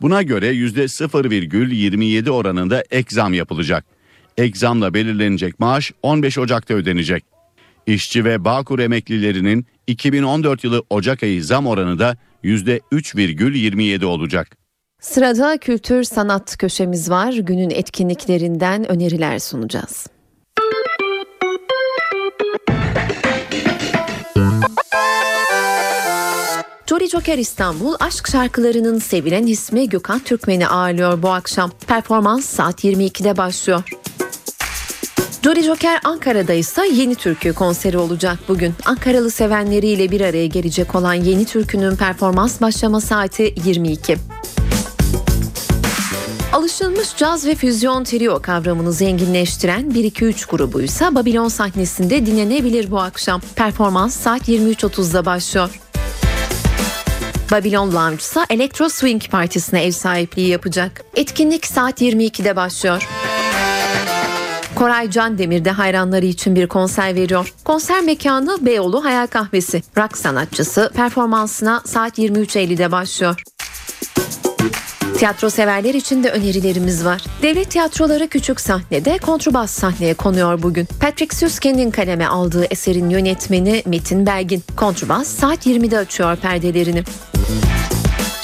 [0.00, 3.93] Buna göre %0,27 oranında ek zam yapılacak.
[4.38, 4.60] Ek
[4.94, 7.24] belirlenecek maaş 15 Ocak'ta ödenecek.
[7.86, 14.56] İşçi ve Bağkur emeklilerinin 2014 yılı Ocak ayı zam oranı da %3,27 olacak.
[15.00, 17.32] Sırada kültür sanat köşemiz var.
[17.32, 20.06] Günün etkinliklerinden öneriler sunacağız.
[26.86, 31.70] Jolly Joker İstanbul aşk şarkılarının sevilen ismi Gökhan Türkmen'i ağırlıyor bu akşam.
[31.86, 33.82] Performans saat 22'de başlıyor.
[35.44, 38.74] Jolly Joker Ankara'da ise Yeni Türkü konseri olacak bugün.
[38.84, 44.16] Ankaralı sevenleriyle bir araya gelecek olan Yeni Türkü'nün performans başlama saati 22.
[46.52, 53.40] Alışılmış caz ve füzyon trio kavramını zenginleştiren 1-2-3 grubu ise Babilon sahnesinde dinlenebilir bu akşam.
[53.56, 55.80] Performans saat 23.30'da başlıyor.
[57.50, 61.04] Babylon Lounge ise Electro Swing Partisi'ne ev sahipliği yapacak.
[61.14, 63.08] Etkinlik saat 22'de başlıyor.
[64.84, 67.54] Koray Can Demir de hayranları için bir konser veriyor.
[67.64, 69.82] Konser mekanı Beyoğlu Hayal Kahvesi.
[69.98, 73.42] Rock sanatçısı performansına saat 23.50'de başlıyor.
[75.18, 77.24] Tiyatro severler için de önerilerimiz var.
[77.42, 80.88] Devlet tiyatroları küçük sahnede kontrbas sahneye konuyor bugün.
[81.00, 84.62] Patrick Süsken'in kaleme aldığı eserin yönetmeni Metin Belgin.
[84.76, 87.04] Kontrbas saat 20'de açıyor perdelerini.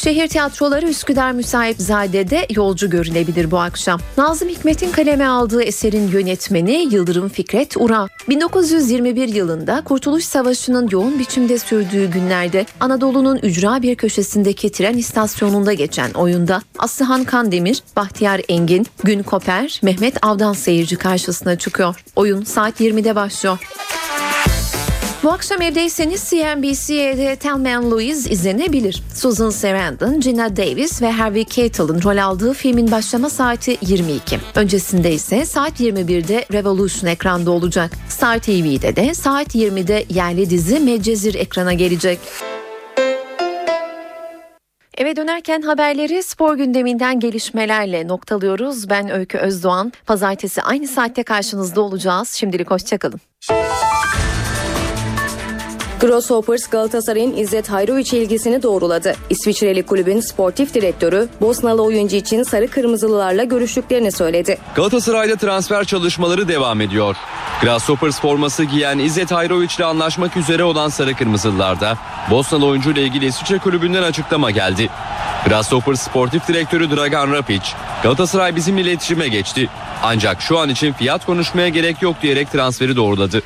[0.05, 4.01] Şehir tiyatroları Üsküdar Müsahipzade'de yolcu görülebilir bu akşam.
[4.16, 8.09] Nazım Hikmet'in kaleme aldığı eserin yönetmeni Yıldırım Fikret Ura.
[8.28, 16.11] 1921 yılında Kurtuluş Savaşı'nın yoğun biçimde sürdüğü günlerde Anadolu'nun ücra bir köşesindeki tren istasyonunda geçen
[16.11, 22.05] oyunda Aslıhan Kandemir, Bahtiyar Engin, Gün Koper, Mehmet Avdan seyirci karşısına çıkıyor.
[22.16, 23.59] Oyun saat 20'de başlıyor.
[25.23, 29.03] Bu akşam evdeyseniz CNBC'de Thelma Louise izlenebilir.
[29.14, 34.39] Susan Sarandon, Gina Davis ve Harvey Keitel'ın rol aldığı filmin başlama saati 22.
[34.55, 37.93] Öncesinde ise saat 21'de Revolution ekranda olacak.
[38.09, 42.18] Star TV'de de saat 20'de yerli dizi Medcezir ekrana gelecek.
[44.99, 48.91] Eve dönerken haberleri spor gündeminden gelişmelerle noktalıyoruz.
[48.91, 49.93] Ben Öykü Özdoğan.
[50.07, 52.29] Pazartesi aynı saatte karşınızda olacağız.
[52.33, 53.21] Şimdilik hoşçakalın.
[56.01, 59.14] Grasshoppers Galatasaray'ın İzzet Hayroviç ilgisini doğruladı.
[59.30, 64.59] İsviçreli kulübün sportif direktörü Bosnalı oyuncu için sarı kırmızılılarla görüştüklerini söyledi.
[64.74, 67.16] Galatasaray'da transfer çalışmaları devam ediyor.
[67.62, 71.98] Grasshoppers forması giyen İzzet Hayroviç ile anlaşmak üzere olan sarı kırmızılılarda
[72.30, 74.88] Bosnalı oyuncu ile ilgili İsviçre kulübünden açıklama geldi.
[75.48, 77.64] Grasshoppers sportif direktörü Dragan Rapic,
[78.03, 79.68] Galatasaray bizimle iletişime geçti.
[80.03, 83.42] Ancak şu an için fiyat konuşmaya gerek yok diyerek transferi doğruladı.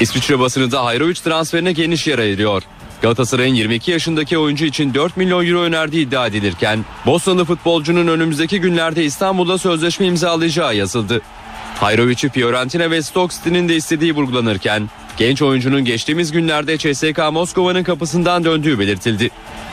[0.00, 2.62] İsviçre basınında Hayrovic transferine geniş yer ayırıyor.
[3.02, 9.04] Galatasaray'ın 22 yaşındaki oyuncu için 4 milyon euro önerdiği iddia edilirken Bosnalı futbolcunun önümüzdeki günlerde
[9.04, 11.22] İstanbul'da sözleşme imzalayacağı yazıldı.
[11.80, 18.44] Hayrovic'i Fiorentina ve Stoke City'nin de istediği vurgulanırken genç oyuncunun geçtiğimiz günlerde CSK Moskova'nın kapısından
[18.44, 19.30] döndüğü belirtildi.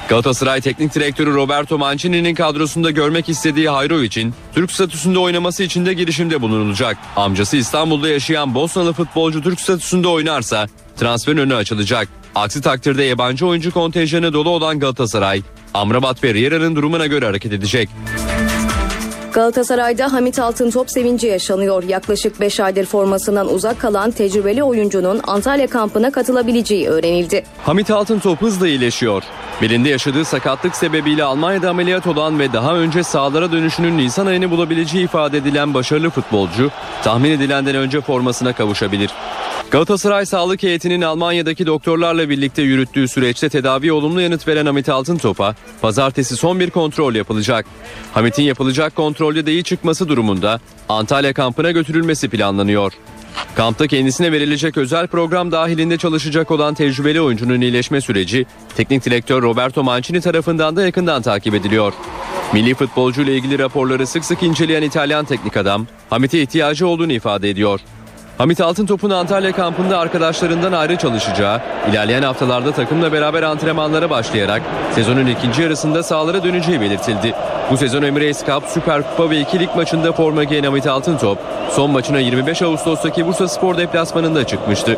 [0.10, 6.42] Galatasaray Teknik Direktörü Roberto Mancini'nin kadrosunda görmek istediği Hayrovic'in Türk statüsünde oynaması için de girişimde
[6.42, 6.98] bulunulacak.
[7.16, 12.08] Amcası İstanbul'da yaşayan Bosnalı futbolcu Türk statüsünde oynarsa transferin önü açılacak.
[12.36, 15.42] Aksi takdirde yabancı oyuncu kontenjanı dolu olan Galatasaray,
[15.74, 17.90] Amrabat ve Riera'nın durumuna göre hareket edecek.
[19.34, 21.84] Galatasaray'da Hamit Altıntop sevinci yaşanıyor.
[21.84, 27.44] Yaklaşık 5 aydır formasından uzak kalan tecrübeli oyuncunun Antalya kampına katılabileceği öğrenildi.
[27.66, 29.24] Hamit Altıntop hızla iyileşiyor.
[29.62, 35.04] Belinde yaşadığı sakatlık sebebiyle Almanya'da ameliyat olan ve daha önce sahalara dönüşünün Nisan ayını bulabileceği
[35.04, 36.72] ifade edilen başarılı futbolcu
[37.04, 39.12] tahmin edilenden önce formasına kavuşabilir.
[39.72, 46.36] Galatasaray sağlık heyetinin Almanya'daki doktorlarla birlikte yürüttüğü süreçte tedavi olumlu yanıt veren Hamit Altıntop'a pazartesi
[46.36, 47.66] son bir kontrol yapılacak.
[48.14, 50.60] Hamit'in yapılacak kontrolde de çıkması durumunda
[50.90, 52.94] Antalya kampına götürülmesi planlanıyor.
[53.56, 58.46] Kampta kendisine verilecek özel program dahilinde çalışacak olan tecrübeli oyuncunun iyileşme süreci
[58.76, 61.94] teknik direktör Roberto Mancini tarafından da yakından takip ediliyor.
[62.54, 67.50] Milli futbolcu ile ilgili raporları sık sık inceleyen İtalyan teknik adam Hamit'e ihtiyacı olduğunu ifade
[67.50, 67.80] ediyor.
[68.38, 71.62] Hamit Altıntop'un Antalya kampında arkadaşlarından ayrı çalışacağı,
[71.92, 74.62] ilerleyen haftalarda takımla beraber antrenmanlara başlayarak
[74.96, 77.34] sezonun ikinci yarısında sahalara döneceği belirtildi.
[77.72, 81.38] Bu sezon Emirates Cup, Süper Kupa ve 2 lig maçında forma giyen Hamit Altıntop,
[81.72, 84.98] son maçına 25 Ağustos'taki Bursa Spor deplasmanında çıkmıştı.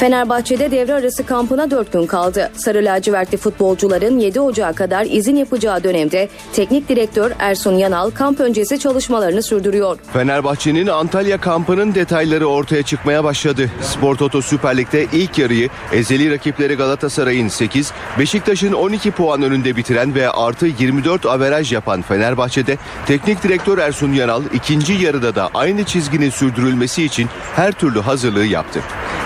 [0.00, 2.50] Fenerbahçe'de devre arası kampına 4 gün kaldı.
[2.54, 8.78] Sarı lacivertli futbolcuların 7 Ocağı kadar izin yapacağı dönemde teknik direktör Ersun Yanal kamp öncesi
[8.78, 9.98] çalışmalarını sürdürüyor.
[10.12, 13.70] Fenerbahçe'nin Antalya kampının detayları ortaya çıkmaya başladı.
[13.82, 20.14] Spor Toto Süper Lig'de ilk yarıyı ezeli rakipleri Galatasaray'ın 8, Beşiktaş'ın 12 puan önünde bitiren
[20.14, 26.30] ve artı 24 averaj yapan Fenerbahçe'de teknik direktör Ersun Yanal ikinci yarıda da aynı çizginin
[26.30, 28.80] sürdürülmesi için her türlü hazırlığı yaptı.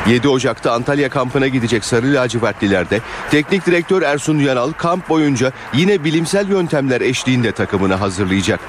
[0.09, 0.29] 7
[0.61, 3.01] Ocak'ta Antalya kampına gidecek Sarı Lacivertlilerde
[3.31, 8.61] teknik direktör Ersun Yanal kamp boyunca yine bilimsel yöntemler eşliğinde takımını hazırlayacak.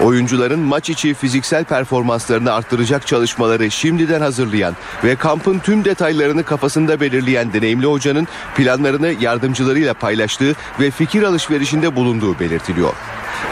[0.00, 7.52] Oyuncuların maç içi fiziksel performanslarını arttıracak çalışmaları şimdiden hazırlayan ve kampın tüm detaylarını kafasında belirleyen
[7.52, 12.92] deneyimli hocanın planlarını yardımcılarıyla paylaştığı ve fikir alışverişinde bulunduğu belirtiliyor.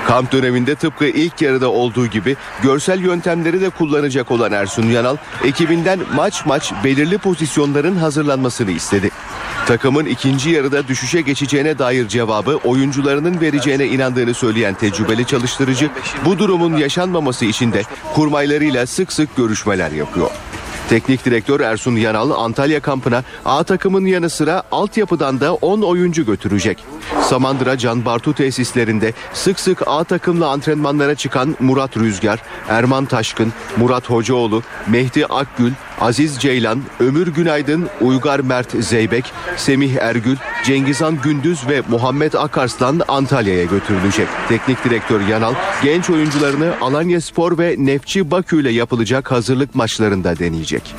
[0.06, 6.00] Kamp döneminde tıpkı ilk yarıda olduğu gibi görsel yöntemleri de kullanacak olan Ersun Yanal ekibinden
[6.14, 9.10] maç maç belirli pozisyonların hazırlanmasını istedi.
[9.66, 15.90] Takımın ikinci yarıda düşüşe geçeceğine dair cevabı oyuncularının vereceğine inandığını söyleyen tecrübeli çalıştırıcı
[16.24, 17.82] bu durumun yaşanmaması için de
[18.14, 20.30] kurmaylarıyla sık sık görüşmeler yapıyor.
[20.88, 26.78] Teknik direktör Ersun Yanal Antalya kampına A takımın yanı sıra altyapıdan da 10 oyuncu götürecek.
[27.28, 34.10] Samandıra Can Bartu tesislerinde sık sık A takımla antrenmanlara çıkan Murat Rüzgar, Erman Taşkın, Murat
[34.10, 41.82] Hocaoğlu, Mehdi Akgül, Aziz Ceylan, Ömür Günaydın, Uygar Mert Zeybek, Semih Ergül, Cengizhan Gündüz ve
[41.88, 44.28] Muhammed Akarslan Antalya'ya götürülecek.
[44.48, 50.94] Teknik direktör Yanal genç oyuncularını Alanya Spor ve Nefçi Bakü ile yapılacak hazırlık maçlarında deneyecek.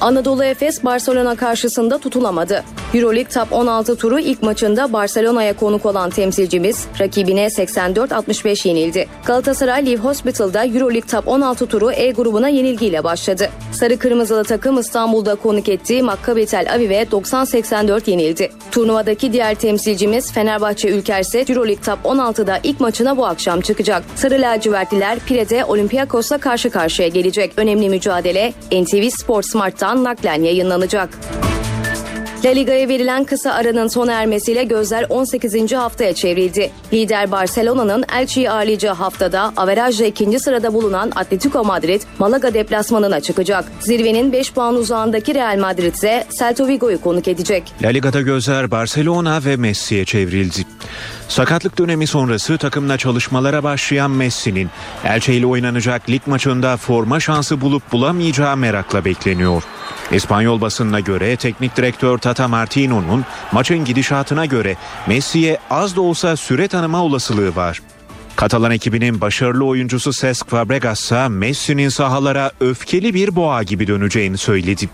[0.00, 2.64] Anadolu Efes Barcelona karşısında tutulamadı.
[2.94, 9.08] Euroleague Top 16 turu ilk maçında Barcelona'ya konuk olan temsilcimiz rakibine 84-65 yenildi.
[9.26, 13.48] Galatasaray Live Hospital'da Euroleague Top 16 turu E grubuna yenilgiyle başladı.
[13.72, 18.50] Sarı Kırmızılı takım İstanbul'da konuk ettiği Maccabi Tel Aviv'e 90-84 yenildi.
[18.70, 24.02] Turnuvadaki diğer temsilcimiz Fenerbahçe Ülker ise Euroleague Top 16'da ilk maçına bu akşam çıkacak.
[24.16, 27.52] Sarı lacivertliler Pire'de Olympiakos'la karşı karşıya gelecek.
[27.56, 31.08] Önemli mücadele NTV Sport Smart'tan naklen yayınlanacak.
[32.44, 35.72] La Liga'ya verilen kısa aranın sona ermesiyle gözler 18.
[35.72, 36.70] haftaya çevrildi.
[36.92, 43.64] Lider Barcelona'nın Elche'yi ağırlayacağı haftada averajla ikinci sırada bulunan Atletico Madrid Malaga deplasmanına çıkacak.
[43.80, 47.62] Zirvenin 5 puan uzağındaki Real Madrid ise Celta Vigo'yu konuk edecek.
[47.82, 50.64] La Liga'da gözler Barcelona ve Messi'ye çevrildi.
[51.30, 54.70] Sakatlık dönemi sonrası takımla çalışmalara başlayan Messi'nin
[55.04, 59.62] Elche ile oynanacak lig maçında forma şansı bulup bulamayacağı merakla bekleniyor.
[60.12, 64.76] İspanyol basınına göre teknik direktör Tata Martino'nun maçın gidişatına göre
[65.06, 67.80] Messi'ye az da olsa süre tanıma olasılığı var.
[68.36, 74.88] Katalan ekibinin başarılı oyuncusu Cesc Fabregas ise Messi'nin sahalara öfkeli bir boğa gibi döneceğini söyledi.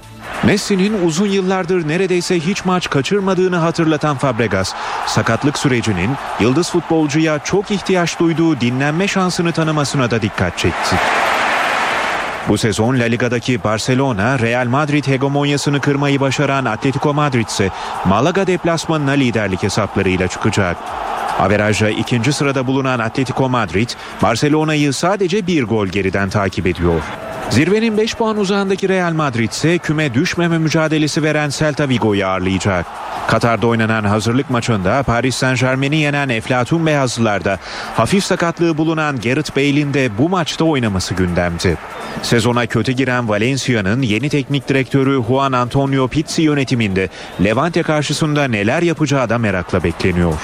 [0.44, 4.72] Messi'nin uzun yıllardır neredeyse hiç maç kaçırmadığını hatırlatan Fabregas,
[5.06, 6.10] sakatlık sürecinin
[6.40, 10.96] yıldız futbolcuya çok ihtiyaç duyduğu dinlenme şansını tanımasına da dikkat çekti.
[12.48, 17.70] Bu sezon La Liga'daki Barcelona, Real Madrid hegemonyasını kırmayı başaran Atletico Madrid ise
[18.04, 20.76] Malaga deplasmanına liderlik hesaplarıyla çıkacak.
[21.38, 23.88] Averajla ikinci sırada bulunan Atletico Madrid,
[24.22, 27.02] Barcelona'yı sadece bir gol geriden takip ediyor.
[27.50, 32.86] Zirvenin 5 puan uzağındaki Real Madrid ise küme düşmeme mücadelesi veren Celta Vigo'yu ağırlayacak.
[33.28, 37.58] Katar'da oynanan hazırlık maçında Paris Saint Germain'i yenen Eflatun Beyazlılar'da
[37.94, 41.78] hafif sakatlığı bulunan Gareth Bale'in de bu maçta oynaması gündemdi.
[42.22, 47.08] Sezona kötü giren Valencia'nın yeni teknik direktörü Juan Antonio Pizzi yönetiminde
[47.44, 50.34] Levante karşısında neler yapacağı da merakla bekleniyor.